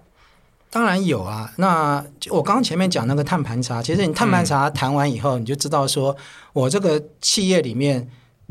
[0.76, 6.14] 当然有啊，那我刚刚前面讲那个碳盘查，其实你碳盘查谈完以后，你就知道说
[6.52, 8.06] 我这个企业里面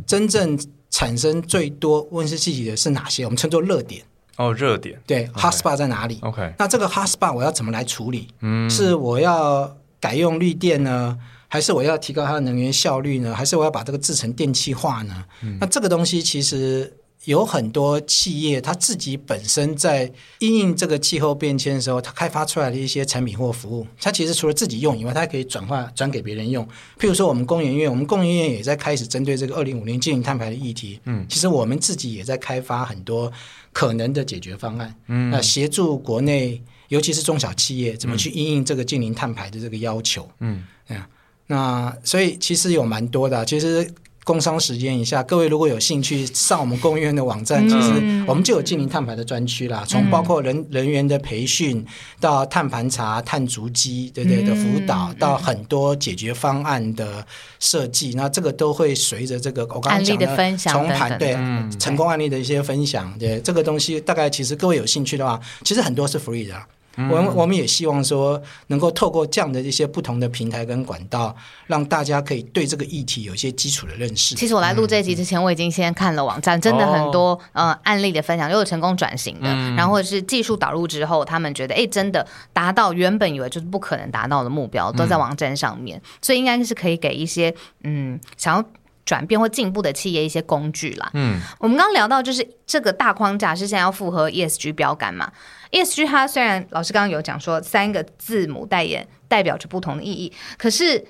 [0.07, 0.59] 真正
[0.89, 4.03] 产生最多温室气体的是哪些，我们称作热点。
[4.39, 4.99] 哦，热点。
[5.07, 6.55] 对，hotspot 在哪里？OK。
[6.57, 8.29] 那这个 hotspot 我要怎么来处理？
[8.41, 15.23] 嗯，是我要改用绿电呢，还是我要提高它的能源效率呢，还是我要把这个制成电气化呢？
[15.61, 16.91] 那这个东西其实。
[17.25, 26.67] 有很多企业，它自己本身在应应这个气候变迁的时候，它开发出来的一些产品或服务，它其实除了自己用以外，它还可以转化转给别人用。
[26.99, 33.33] 譬如说，我们工研院，我们工研院也在开始针对这个二零五零净零碳排的议题，嗯，其实我们自己也在开发很多
[33.73, 41.09] 可能的解决方案，嗯，那协助国内，尤其是中小企业怎么去应应这个净零碳排的这个要求，嗯，啊，
[41.47, 43.91] 那所以其实有蛮多的，其实。
[44.25, 49.85] 工商时间一下，各位如果有兴趣上我们公务院的网站，其实我们就有近零碳排的专区啦。
[49.87, 51.85] 从包括人人员的培训
[52.21, 54.45] 到碳盘查、碳足迹，对对？
[54.45, 57.27] 的辅导，到很多解决方案的
[57.61, 61.35] 设计，那这个都会随着这个我刚刚讲的从盘对
[61.79, 66.55] 成功案例的一些分享，对这个东西，大概其实各位有兴趣的话，其实很多是 free 的。
[66.97, 71.35] 我们我们也希望说，能够透过这样的一些不同的平台跟管道，
[71.67, 74.35] 让大家可以对这个议题有一些基础的认识。
[74.35, 88.65] 其实我来录这集之前，我已经先看了网站，真的很多呃案例的分享，又有成功转型的，然后或者是技术导入之后，他们觉得哎，真的达到原本以为就是不可能达到的目标，都在网站上面，所以应该是可以给一些嗯想要。
[89.05, 91.11] 转变或进步的企业一些工具啦。
[91.15, 95.31] 嗯，我们刚刚聊到就是这个大框架是现在要符合 ESG 标杆嘛
[95.71, 101.05] ？ESG 它虽然老师刚刚有讲说三个字母代言代表着不同的意义，可是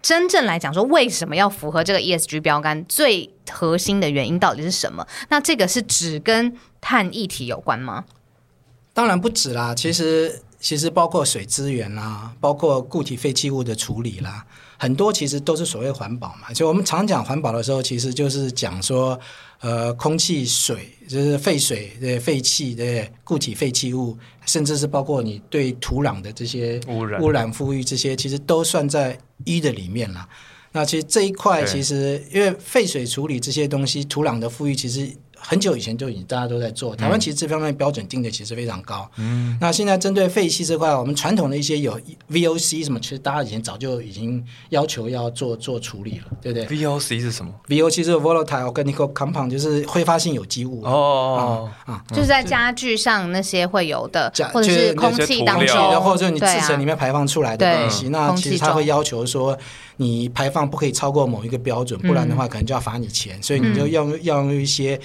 [0.00, 5.06] 真正来讲说为什么要符合这个 ESG 标杆，最核心的原因到底是什么？
[5.28, 8.04] 那这个是只跟碳议题有关吗？
[8.92, 14.42] 当然不止啦，其实其实包括水资源啦，包括固体废弃物的处理啦。
[14.78, 19.20] 很多其实都是所谓环保嘛，所以我们常讲环保的时候，其实就是讲说，
[19.60, 30.26] 呃，空气、水，就是废水、对废气、对固体废弃物，甚至是包括你对土壤的这些污染、污染、富裕这些，其实都算在一的里面了。
[30.72, 35.14] 那其实这一块，其实因为废水处理这些东西，土壤的富裕其实。
[35.46, 39.08] 很久以前就已经大家都在做，台湾其实这方面标准定的其实非常高。
[39.18, 50.82] 嗯，那现在针对废气这块，我们传统的一些有 VOC 什么，其实大家以前早就已经要求要做做处理了，对不对？VOC 是什么？VOC 是 volatile organic compound，就是挥发性有机物。
[50.84, 59.56] 哦啊，就是在家具上那些会有的，或者是空气当中，或者你制成里面排放出来的东西，那其实它会要求说，
[59.98, 64.98] 你排放不可以超过某一个标准，不然的话可能就要罚你钱，所以你就要要用一些。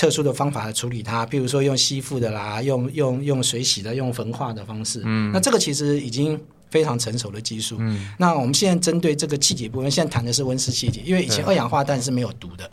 [0.00, 5.02] 特殊的方法来处理它，比如说用吸附的啦，用用用水洗的，用焚化的方式。
[5.04, 7.76] 嗯，那这个其实已经非常成熟的技术。
[7.78, 12.68] 嗯，那我们现在针对这个气体部分，现在谈的是温室气体，因为以前二氧化碳是没有毒的。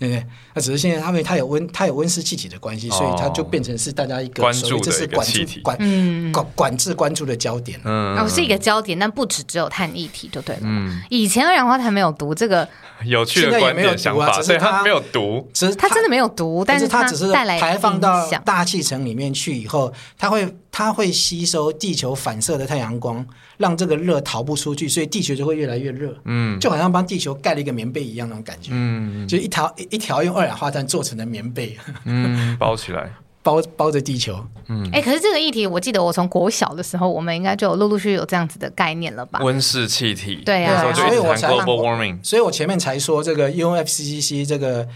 [0.00, 0.26] 对不对？
[0.54, 7.78] 那只是现在，因为它有温，它有温室气体的关系，所以它就变成是大家一个关注的管制管管管制关注的焦点。
[7.84, 10.62] 嗯，哦，是一个焦点，但不止只有碳议题就对了。
[10.64, 12.66] 嗯，以前二氧化碳没有毒，这个
[13.04, 23.24] 有趣的观点想法，所以它没有毒，只是它真的没有毒，但是它只是带来排放到大气层里面去以后，它会它会吸收地球反射的太阳光。
[23.58, 26.16] 让这个热逃不出去，所以地球就会越来越热。
[26.24, 28.70] 嗯，就好像帮地球盖了一个棉被一样那种感觉。
[28.72, 33.12] 嗯，就一条一一条用二氧化碳做成的棉被，嗯，包起来。
[33.42, 34.38] 包包着地球。
[34.68, 39.40] 嗯哎，可是这个议题，我记得我从国小的时候，我们应该就有陆陆续续有这样子的概念了吧？
[39.42, 42.18] 温室气体，对啊所以我才 global warming。
[42.22, 44.86] 所以我前面才说这个 UNFCCC 这个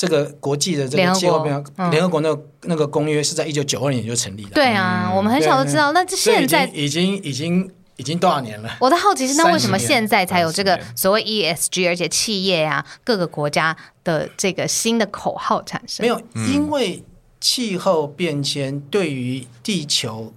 [0.00, 4.52] 这个国际的这个气候变化联合国那个那个公约是在一九九二年就成立的。
[4.52, 5.92] 对啊，我们很小都知道。
[5.92, 8.78] 那这现在已经已经已经多少年了？
[8.80, 16.02] 我的好奇是，那为什么30年现在才有这个所谓 ESG，而且企业啊各个国家的这个新的口号产生？
[16.02, 16.18] 没有，
[16.50, 17.04] 因为
[17.38, 20.32] 气候变迁对于地球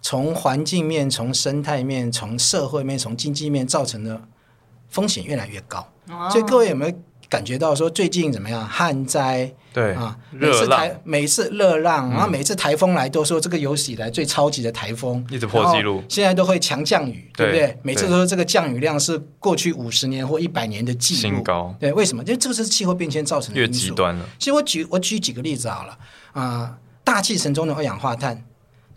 [0.00, 4.22] 从环境面、从生态面、从社会面、从经济面造成的
[4.88, 5.84] 风险越来越高。
[6.08, 6.94] 哦所以各位有没有
[7.30, 10.18] 感觉到说最近怎么样旱灾对啊？
[10.32, 16.02] 每热浪次台每次热浪，然后每次台风来都说这个有史以来最超级的台风，一直破纪录。
[16.08, 17.60] 现在都会强降雨，对不对？
[17.68, 17.78] 对？
[17.84, 21.20] 每次对都说这个降雨量是过去五十年或一百年的记录。
[21.20, 22.24] 新高，对，为什么？
[22.24, 23.80] 因为这个是气候变迁造成的越因素。
[23.80, 24.28] 极端了。
[24.36, 25.96] 其实我举我举几个例子好了。
[26.32, 28.44] 啊、大气层中的二氧化碳，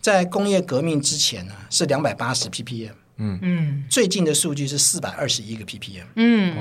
[0.00, 3.38] 在工业革命之前呢是两百八十 ppm，嗯。
[3.42, 3.84] 嗯。
[3.88, 6.04] 最近的数据是四百二十一个 ppm。
[6.16, 6.56] 嗯，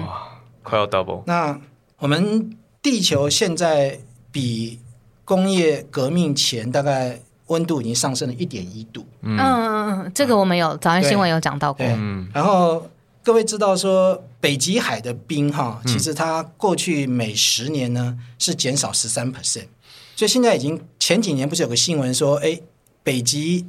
[0.63, 1.59] 快要 double，那
[1.99, 3.99] 我们地球现在
[4.31, 4.79] 比
[5.23, 9.05] 工业革命前大概温度已经上升了一点一度。
[9.21, 11.85] 嗯嗯嗯，这个我们有早上新闻有讲到过。
[11.85, 12.89] 嗯，然后
[13.21, 19.67] 各位知道说，北极海的冰哈，嗯其实它过去每十年呢是减少十三 percent，
[20.15, 22.59] 所以现在已经前几年不是有个新闻说，哎，
[23.03, 23.65] 北极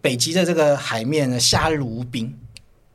[0.00, 2.32] 北极的这个海面呢夏日无冰。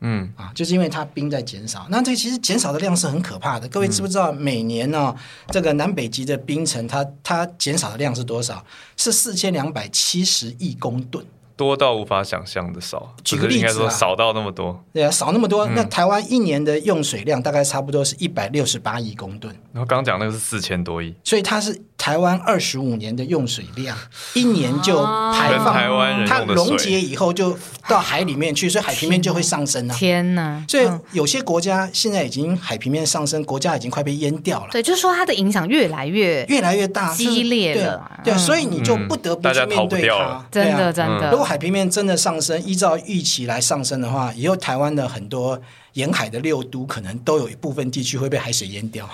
[0.01, 3.67] 嗯，啊，就是因为它冰在减少，那这其实减少的量是很可怕的。
[3.69, 5.15] 各位知不知道，每年呢、
[5.49, 8.65] 这个南北极的冰层它它减少的量是多少？
[8.97, 11.25] 是四千两百七十亿公吨。
[11.57, 14.83] 多到无法想象的少，举个例子啊说少到那么多。
[14.91, 15.67] 对啊，少那么多。
[15.67, 23.95] 嗯那台湾一年的用水量大概差不多是一百六十八亿公吨，然后刚刚讲那个是四千多亿，所以它是台湾二十五年的用水量，
[24.33, 27.55] 一年就排放，台湾人它溶解以后就
[27.87, 29.93] 到海里面去，所以海平面就会上升啊。
[29.93, 30.65] 天哪！
[30.67, 34.69] 所以嗯有些国家现在已经海平面上升，国家已经快被淹掉了。
[34.71, 40.43] 对，就是说它的影响越来越越来越大，激烈就是了对，所以你就不得不去面对它。
[40.49, 41.29] 真对啊的真的。
[41.29, 45.61] 如果海平面真的上升，依照预期来上升的话，以后台湾的很多
[45.93, 49.07] 沿海的六都可能都有一部分地区会被海水淹掉。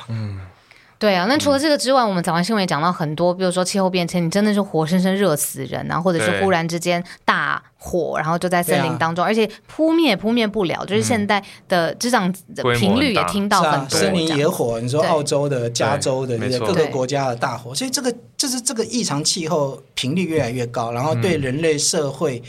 [0.99, 15.09] 对啊，那除了这个之外，我们早上新闻也讲到很多，比如说气候变迁，你真的是活生生热死人啊，或者是忽然之间大火，然后就在森林当中，而且扑灭扑灭不了，就是现在的这样的频率也听到很多森林野火，你说对。
[15.09, 16.85] 澳洲的、加州的，对各个对。
[16.87, 22.41] 国家的大火，所以这个这是这个异常气候频率越来越高，然后对人类社会。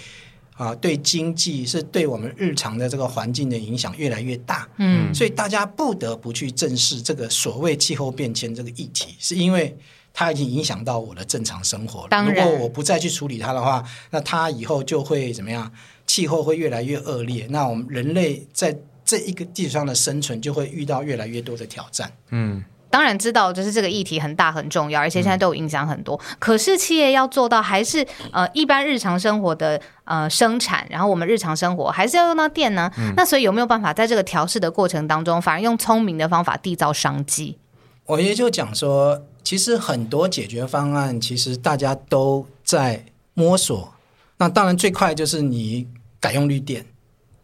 [0.59, 9.75] 啊，对经济是对我们日常的这个环境的影响越来越大，嗯所以大家不得不去正视这个所谓气候变迁这个议题，是因为
[10.13, 12.25] 它已经影响到我的正常生活了。
[12.25, 15.73] 如果我不再去处理它的话，那它以后就会怎么样？
[16.07, 22.11] 气候会越来越恶劣，那我们人类在这一个地球上的生存就会遇到越来越多的挑战。
[22.31, 26.19] 嗯，当然知道，就是这个议题很大很重要，而且现在都有影响很多。
[26.39, 32.91] 可是企业要做到，还是呃一般日常生活的呃生产，然后我们日常生活还是要用到电呢。
[33.17, 37.59] 那所以有没有办法在这个调试的过程当中，反而用聪明的方法缔造商机？
[38.07, 43.93] 我也就讲说，其实很多解决方案，其实大家都在摸索。
[44.39, 45.87] 那当然最快就是你
[46.19, 46.87] 改用绿电。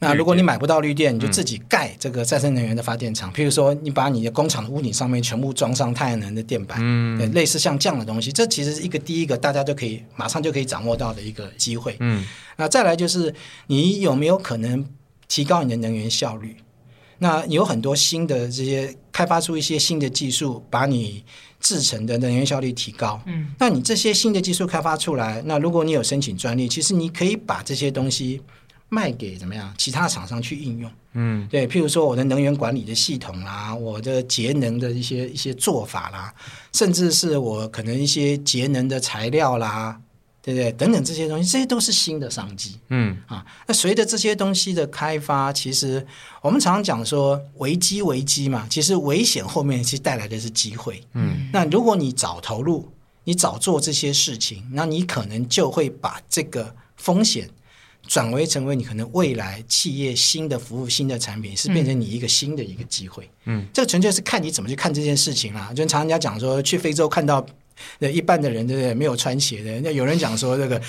[0.00, 3.33] 那如果你买不到绿电，你就自己盖这个再生能源的发电厂。
[3.33, 11.96] 譬如说，你把你的工厂的屋顶上面全部装上太阳能的电板，嗯，类似像这样的东西，这其实是一个第一个大家就可以马上就可以掌握到的一个机会。
[12.00, 12.22] 嗯，
[12.57, 13.35] 那再来就是
[13.68, 14.85] 你有没有可能
[15.26, 16.57] 提高你的能源效率？
[17.18, 21.24] 那有很多新的这些开发出一些新的技术，把你
[21.61, 23.22] 制成的能源效率提高。
[23.26, 28.42] 嗯，那你这些新的技术开发出来，那如果你有申请专利，其实你可以把这些东西
[28.88, 30.90] 卖给怎么样其他厂商去应用。
[31.14, 36.34] 嗯，对，譬如说我的能源管理的系统啦，我的节能的一些一些做法啦，
[36.72, 40.00] 甚至是我可能一些节能的材料啦，
[40.42, 40.72] 对不对？
[40.72, 42.78] 等等这些东西，这些都是新的商机。
[42.88, 46.04] 嗯，啊，那随着这些东西的开发，其实
[46.42, 51.00] 我们常常讲说危机危机嘛，其实危险后面其实带来的是机会。
[51.12, 52.88] 嗯，那如果你早投入，
[53.22, 57.48] 你早做这些事情，那你可能就会把这个风险
[58.06, 63.28] 转为成为你可能未来企业新的服务、新的产品，是变成你一个新的一个机会。
[63.44, 65.72] 嗯，这个纯粹是看你怎么去看这件事情啦。
[65.74, 67.44] 就常常人家讲说，去非洲看到
[67.98, 70.81] 呃一半的人对不对没有穿鞋的，那有人讲说这个。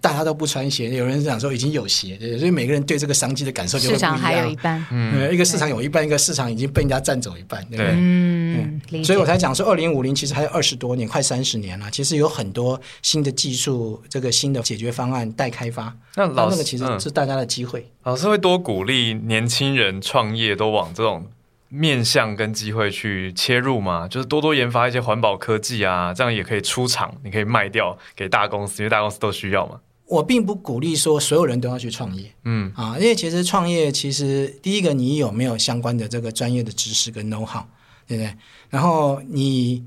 [0.00, 4.16] 大家都不穿鞋，有人讲说已经有鞋，对所以每个人对这个商机的感受就会不一样。
[4.16, 7.92] 市场还有一半，嗯，一个市场有一半，一个市场已经被人家占走一半，对不对？
[7.92, 11.90] 嗯，嗯，所以我才讲说，二零五零其实还有二十多年，快三十年了。
[11.90, 15.94] 其实有很多新的技术，这个新的解决方案待开发。
[16.16, 17.86] 那老师那个其实嗯是大家的机会。
[18.04, 21.26] 老师会多鼓励年轻人创业，都往这种
[21.68, 24.08] 面向跟机会去切入嘛？
[24.08, 29.78] 就是多多研发一些环保科技啊，这样也可以出厂，你可以卖掉给大公司，因为大公司都需要嘛。
[30.10, 37.62] 我并不鼓励说所有人都要去创业嗯啊，因为其实创业其实第一个你有没有相关的这个专业的知识跟 know how，
[38.08, 38.36] 对不对？
[38.68, 39.84] 然后你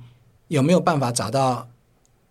[0.48, 1.68] 有没有办法找到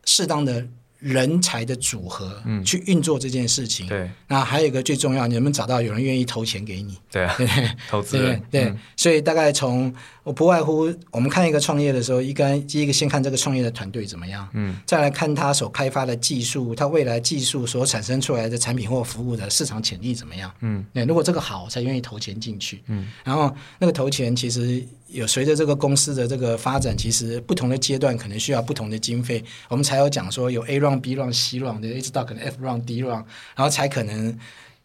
[0.07, 0.67] 适当的
[1.03, 3.87] 人才的组合，嗯去运作这件事情？
[3.89, 6.97] 对那还有一个最重要，你能不能找到有人愿意投钱给你？
[7.11, 7.47] 对啊， 对？
[7.91, 9.93] 投资对人对，嗯所以大概从
[10.23, 20.53] 我不外乎我们看一个创业的时候，一个第一个先看这个创业的团队怎么样，嗯，再来看他所开发的技术，他未来技术所产生出来的产品或服务的市场潜力怎么样？
[20.61, 22.83] 嗯，对，如果这个好，我才愿意投钱进去。
[22.87, 34.39] 嗯，然后那个投钱其实有随着这个公司的这个发展，其实不同的阶段可能需要不同的经费，我们才有讲说有 A round、B round、C round 的，一直到可能 F round、D round，然后才可能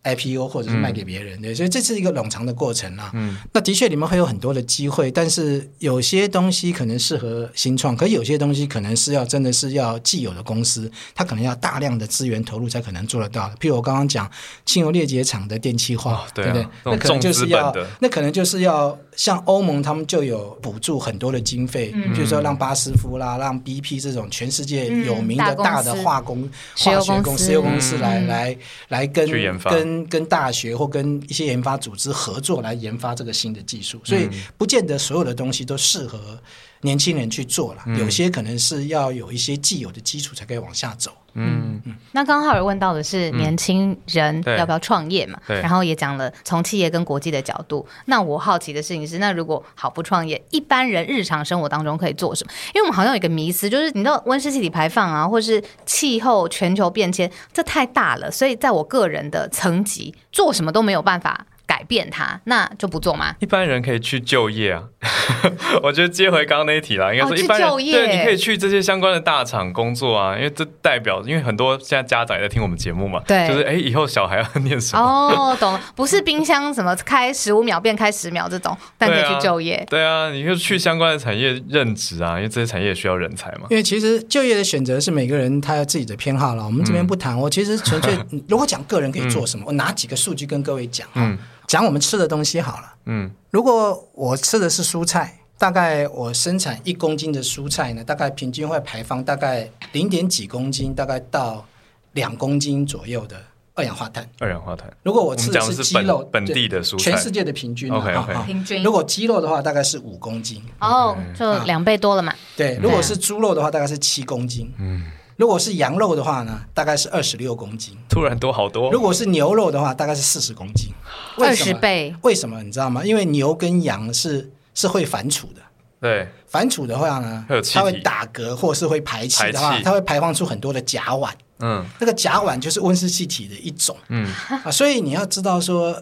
[0.03, 3.11] IPO 或者是卖给别人，对，所以这是一个冗长的过程啦。
[3.13, 13.55] 嗯，那的确你们会有很多的机会，但是有些东西可能适合新创，可有些东西可能是要真的是要既有的公司，它可能要大量的资源投入才可能做得到的。
[13.55, 14.29] 譬如我刚刚讲
[14.65, 16.67] 汽油裂解厂的电气化，哦对啊不对？
[16.85, 22.13] 那可能就是要那可能就是要像欧盟他们就有补助很多的经费，嗯。
[22.13, 27.45] 比如说让巴斯夫啦、让 BP 这种全世界有名的嗯大的化工、化学公司。
[27.45, 28.27] 石油公司来嗯。
[28.27, 28.57] 来
[28.87, 34.21] 来跟跟跟大学或跟一些研发组织合作来研发这个新的技术，所嗯。
[34.21, 36.39] 以不见得所有的东西都适合
[36.81, 41.11] 年轻人去做了，嗯有些可能是要有一些既有的基础才可以往下走。
[41.39, 41.79] 嗯
[42.13, 45.39] 那刚刚浩尔问到的是年轻人要不要创业嘛？
[45.45, 47.85] 对然后也讲了从企业跟国际的角度。
[48.05, 52.51] 那我好奇的事情是，那如果好不创业，一般人日常生活当中可以做什么？
[52.73, 63.35] 因为我们好像有一个迷思，就是你知道温室气体排放啊，或是气候全球变迁，这太大了，所以在我个人的层级，做什么都没有办法改变它，那就不做吗？
[63.39, 64.83] 一般人可以去就业啊，
[65.83, 75.03] 我觉得接回刚刚那一题啦，应该说一般人、就业对，你可以去这些相关的大厂工作啊，因为这代表，因为很多现在家长也在听我们节目嘛，对就是哎，以后小孩要念什么？
[75.03, 79.85] 哦，懂了，不是冰箱什么开十五秒变开十秒这种，但可以去就业。
[79.89, 83.67] 对啊，你就去相关的产业任职啊，因为这些产业也需要人才嘛。
[83.69, 87.37] 因为其实就业的选择是每个人他有自己的偏好了，我们这边不谈。
[87.37, 91.37] 我其实纯粹 如果讲个人可以做什么，我拿几个数据跟各位讲哈嗯。
[91.67, 92.95] 讲我们吃的东西好了。
[93.05, 101.65] 嗯如果我吃的是蔬菜，大概我生产一公斤的蔬菜呢，大概平均会排放大概零点几公斤，大概到
[102.13, 103.37] 两公斤左右的
[103.73, 104.29] 二氧化碳。
[104.39, 110.61] 二氧化碳，如果我我吃的是本鸡肉，本对地的蔬菜，全世界的平均啊 OK，OK 哈哈平均如果鸡肉的话，大概是五公斤。
[110.79, 112.33] 哦，就两倍多了嘛。
[112.55, 114.71] 对，如果是猪肉的话，大概是七公斤。
[114.77, 115.03] 嗯，
[115.37, 117.97] 如果是羊肉的话呢，大概是二十六公斤。
[118.09, 118.99] 突然多好多如。
[118.99, 120.89] 果是牛肉的话，大概是四十公斤。
[121.37, 121.67] 为二什么？
[121.67, 123.05] 十倍，为什么你知道吗？
[123.05, 125.61] 因为牛跟羊是是会反刍的。
[125.99, 131.29] 对，反刍的话呢它会打嗝或是会排气的，话它会排放出很多的甲烷。
[131.59, 134.31] 嗯那个甲烷就是温室气体的一种嗯，
[134.63, 135.99] 啊，所以你要知道说，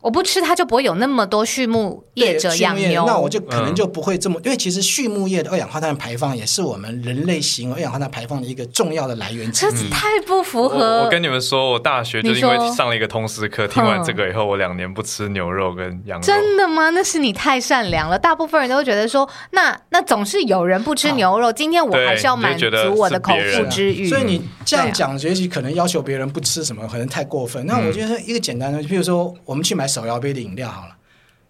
[0.00, 3.04] 我不吃它就不会有那么多畜牧业者养牛。
[3.04, 9.70] 那我就可能嗯就不会这么，因为其实畜牧业的二氧化碳排放也是我们人类行为二氧化碳排放的一个重要的来源之一。
[9.70, 11.02] 这太不符合。
[11.04, 16.24] 我跟你们说，我大学就是因为上了一个通识课，听完这个以后，我两年不吃牛肉跟羊肉。
[16.24, 16.90] 真的吗？
[16.90, 18.16] 那是你太善良了。
[18.16, 24.08] 大部分人都会觉得说，那那总是有人不吃牛肉，今天我还是要满足我的口腹之欲。
[24.08, 27.66] 所以你这样讲，也许可能要求别人不吃什么，可能太过分。
[27.66, 30.94] 那我觉得一个简单的，譬如说我们去买手摇杯的饮料好了，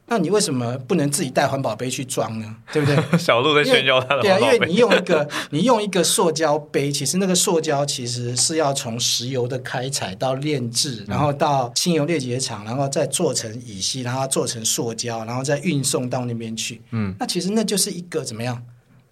[0.07, 2.57] 那你为什么不能自己带环保杯去装呢？
[2.73, 2.97] 对不对？
[3.19, 4.39] 小鹿在炫耀他的对啊。
[4.39, 16.81] 因为你用一个 你用一个塑胶杯，其实那个塑胶其实是要从石油的开采到炼制，然后到清油裂解厂，然后再做成乙烯，然后做成塑胶，然后再运送到那边去。
[16.93, 18.63] 嗯，那其实那就是一个怎么样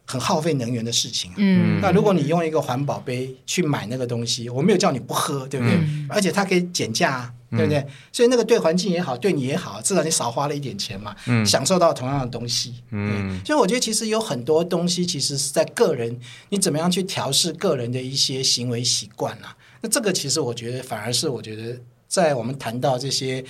[0.06, 1.34] 很耗费能源的事情啊。
[1.36, 5.74] 嗯，那如果你用一个环保杯去买那个东西，我没有叫你不喝，对不对？
[5.76, 7.86] 嗯而且它可以减价、啊，对不对？
[8.12, 12.82] 所以那个对环境也好，对你也好，至少你少花了一点钱嘛，嗯享受到同样的东西。
[12.90, 16.18] 嗯，所以我觉得其实有很多东西，其实是在个人
[16.48, 19.56] 你怎么样去调试个人的一些行为习惯啊。
[19.80, 21.78] 那这个其实我觉得反而是我觉得
[22.08, 23.44] 在我们谈到这些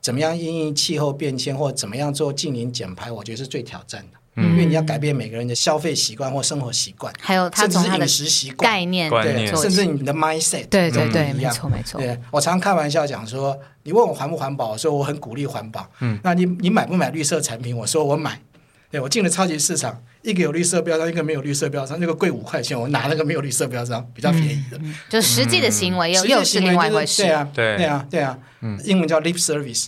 [0.00, 4.19] 怎么样因应气候变迁或怎么样做近零减排，我觉得是最挑战的。
[4.36, 12.00] 因为你要改变每个人的消费习惯或生活习惯，还有他甚至是饮从他的食习惯，概念对，甚至你的 mindset，都对对对，一样错没错。
[12.00, 15.88] 对我常常开玩笑讲说，你问我环不环保，我说我很鼓励环保。
[16.00, 17.76] 嗯，那你你买不买绿色产品？
[17.76, 18.40] 我说我买。
[18.90, 24.76] 对我进了超级市场，一个有绿色标章，一个没有绿色标章，那个贵五块钱，我拿那个没有绿色标章比较便宜的。
[25.08, 27.22] 就实际的行为又又是另外一回事。
[27.22, 28.36] 对啊，对对啊，对啊，
[28.84, 29.86] 英文叫 lip service。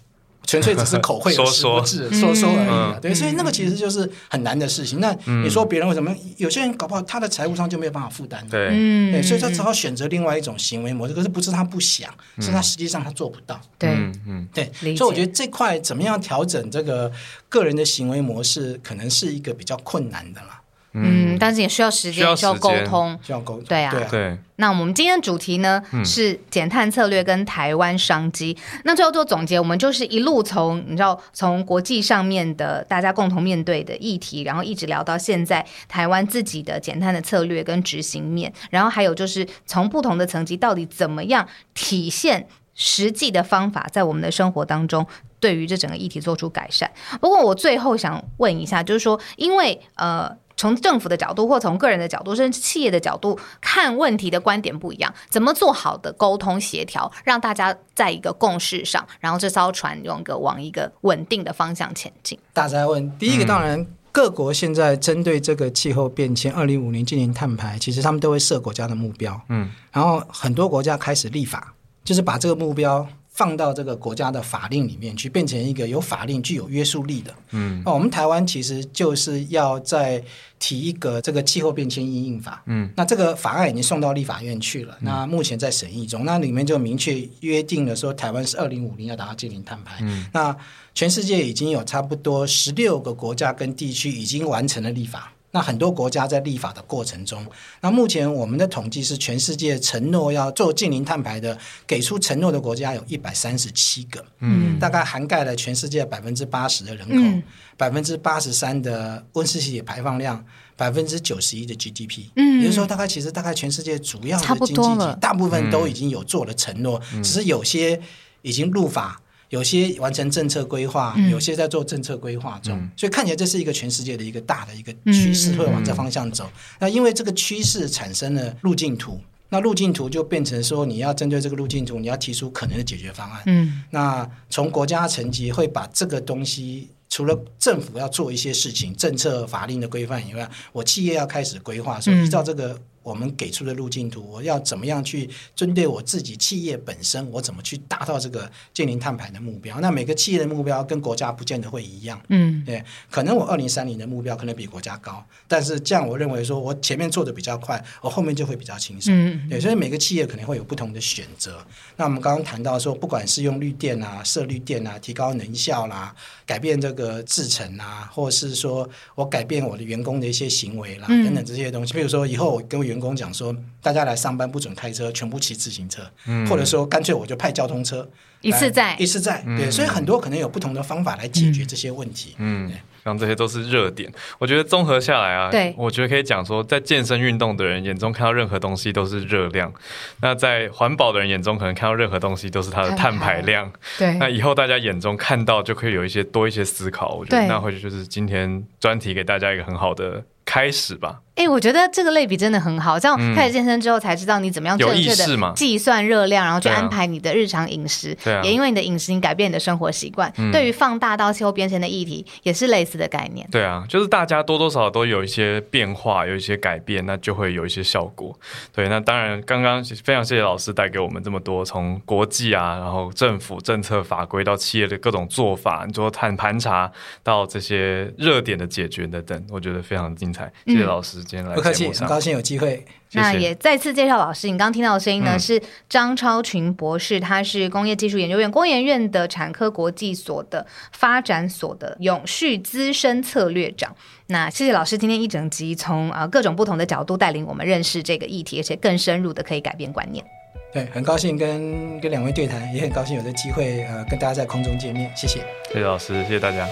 [0.60, 3.00] 纯粹只是口惠而 说实不说至，说说而已。
[3.00, 5.00] 对，所以那个其实就是很难的事情。
[5.00, 6.14] 那你说别人为什么？
[6.36, 8.46] 有些人搞不好他的财务上就没有办法负担。
[8.48, 11.14] 对，嗯对，所以他只好选择另外一种行为模式。
[11.14, 13.60] 可是不是他不想，是他实际上他做不到。
[13.78, 17.10] 对，嗯嗯，对，所以我觉得这块怎么样调整这个
[17.48, 20.60] 个人的行为模式，可能是一个比较困难的啦，
[20.94, 23.18] 嗯，但是也需要时间，需要沟通。
[23.22, 23.64] 需要沟通。
[23.64, 28.56] 对啊对啊，对，那我们今天的主题呢、是减碳策略跟台湾商机。
[28.84, 45.06] 那最后做总结，我们就是一路从你知道从国际上面的大家共同面对的议题，然后一直聊到现在台湾自己的减碳的策略跟执行面，然后还有就是从不同的层级到底怎么样体现实际的方法在我们的生活当中。
[45.40, 46.88] 对于这整个议题做出改善。
[47.20, 50.32] 不过我最后想问一下，就是说，因为呃，
[50.62, 62.38] 从政府的角度或从个人的角度，甚至企业的角度看问题的观点不一样，怎么做好的沟通协调，让大家在一个共识上，然后这艘船用一个往一个稳定的方向前进？
[62.52, 63.84] 大家问，第一个当然。
[64.14, 71.72] 各国现在针对这个气候变迁，二零五零进行碳排，其实他们都会设国家的目标，嗯，然后很多国家开始立法，
[72.04, 77.34] 就是把这个目标放到这个国家的法令里面去，变成一个有法令、具有约束力的。
[77.50, 80.22] 嗯，那我们台湾其实就是要在
[80.58, 90.54] 提一个这个气候变迁因应法，嗯，那这个法案已经送到立法院去了，那目前在审议中，那里面就明确约定了说，台湾是二零五零要达到净零碳排，嗯，那
[90.94, 95.32] 全世界已经有差不多十六个国家跟地区已经完成了立法。
[95.54, 97.46] 那很多国家在立法的过程中，
[97.80, 107.42] 那目前我们的统计是全世界承诺要做净零碳排的，给出承诺的国家有一百三十七个，嗯大概涵盖了全世界百分之八十的人口嗯，
[107.76, 110.44] 百分之八十三的温室气体排放量，
[110.74, 112.30] 百分之九十一的 GDP。
[112.36, 118.00] 嗯也就是说，大概其实大概全世界主要的经济体，大部分都已经有做了承诺，只是有些
[118.40, 119.21] 已经入法。
[119.52, 121.30] 有些完成政策规划，嗯。
[121.30, 126.50] 有些在做政策规划中，所以看起来这是一个全世界的一个大的一个嗯趋势，嗯会往这方向走。
[126.78, 133.42] 那因为这个趋势产生了路径图，那路径图就变成说，你要针对这个路径图，你要提出可能的解决方案。
[133.44, 133.82] 嗯。
[133.90, 149.80] 那从国家层级会把这个东西，除了政府要做一些事情、政策法令的规范以外，我企业要开始规划，说嗯依照这个我们给出的路径图，我要怎么样去针对我自己企业本身，我怎么去达到这个净零碳排的目标？
[149.80, 152.20] 那每个企业的目标跟国家不见得会一样。
[152.28, 159.12] 嗯对，可能我二零三零的目标可能比国家高，但是这样我认为说我前面做的比较快，我后面就会比较轻松。
[159.14, 161.64] 嗯对，所以每个企业可能会有不同的选择。
[161.96, 166.14] 那我们刚刚谈到说，不管是用绿电啊、设绿电啊、提高能效啦、
[166.46, 171.92] 改变这个制程啊，或者是说我改变我的员工的一些行为啦、嗯等等这些东西。
[171.94, 176.02] 比如说以后我跟我员工讲说，大家来上班不准开车，全部骑自行车，
[176.48, 178.08] 或者说干脆我就派交通车
[178.42, 179.42] 一次在一次在。
[179.56, 182.34] 对，所以很多可能有不同的方法来解决这些问题。
[182.38, 182.70] 嗯，
[183.04, 184.12] 像这些都是热点。
[184.38, 185.74] 我觉得综合下来啊，对。
[185.76, 189.72] 我觉得可以讲说，在健身运动的人眼中看到任何东西都是热量，
[190.20, 193.72] 那在环保的人眼中可能看到任何东西都是它的碳排量。
[193.98, 194.14] 对。
[194.18, 197.48] 那以后大家眼中看到就可以有一些多一些思考，我觉得对。
[197.48, 201.20] 那会就是今天专题给大家一个很好的开始吧。
[201.34, 202.98] 哎、我觉得这个类比真的很好。
[202.98, 208.14] 这样开始健身之后，才知道你怎么样有正确的计算热量，然后去安排你的日常饮食。
[208.22, 210.30] 对啊也因为你的饮食，你改变你的生活习惯。
[210.52, 213.48] 对于放大到气候变迁的议题，也是类似的概念。
[213.50, 218.38] 对啊，就是大家多多少少都有一些变化，有一些改变，那就会有一些效果。
[218.70, 226.92] 对，那当然，刚刚非常谢谢老师带给我们这么多，从国际啊，然后政府政策法规到企业的各种做法，你说碳盘查
[227.24, 230.50] 到这些热点的解决等等，我觉得非常精彩。
[230.66, 232.84] 谢谢老师今天来不客气，节目上，很高兴有机会。
[233.08, 243.94] 谢谢那也再次介绍老师，你刚刚听到的声音呢、嗯是张超群博士，他是工业技术研究院工研院的产科国际所的发展所的永续资深策略长。
[244.28, 250.24] 那谢谢老师今天一整集从啊各种不同的角度带领我们认识这个议题，而且更深入的可以改变观念。
[250.72, 255.40] 对，很高兴跟跟两位对谈，也很高兴有这机会呃跟大家在空中见面，谢谢。
[255.68, 256.66] 谢谢老师，谢谢大家。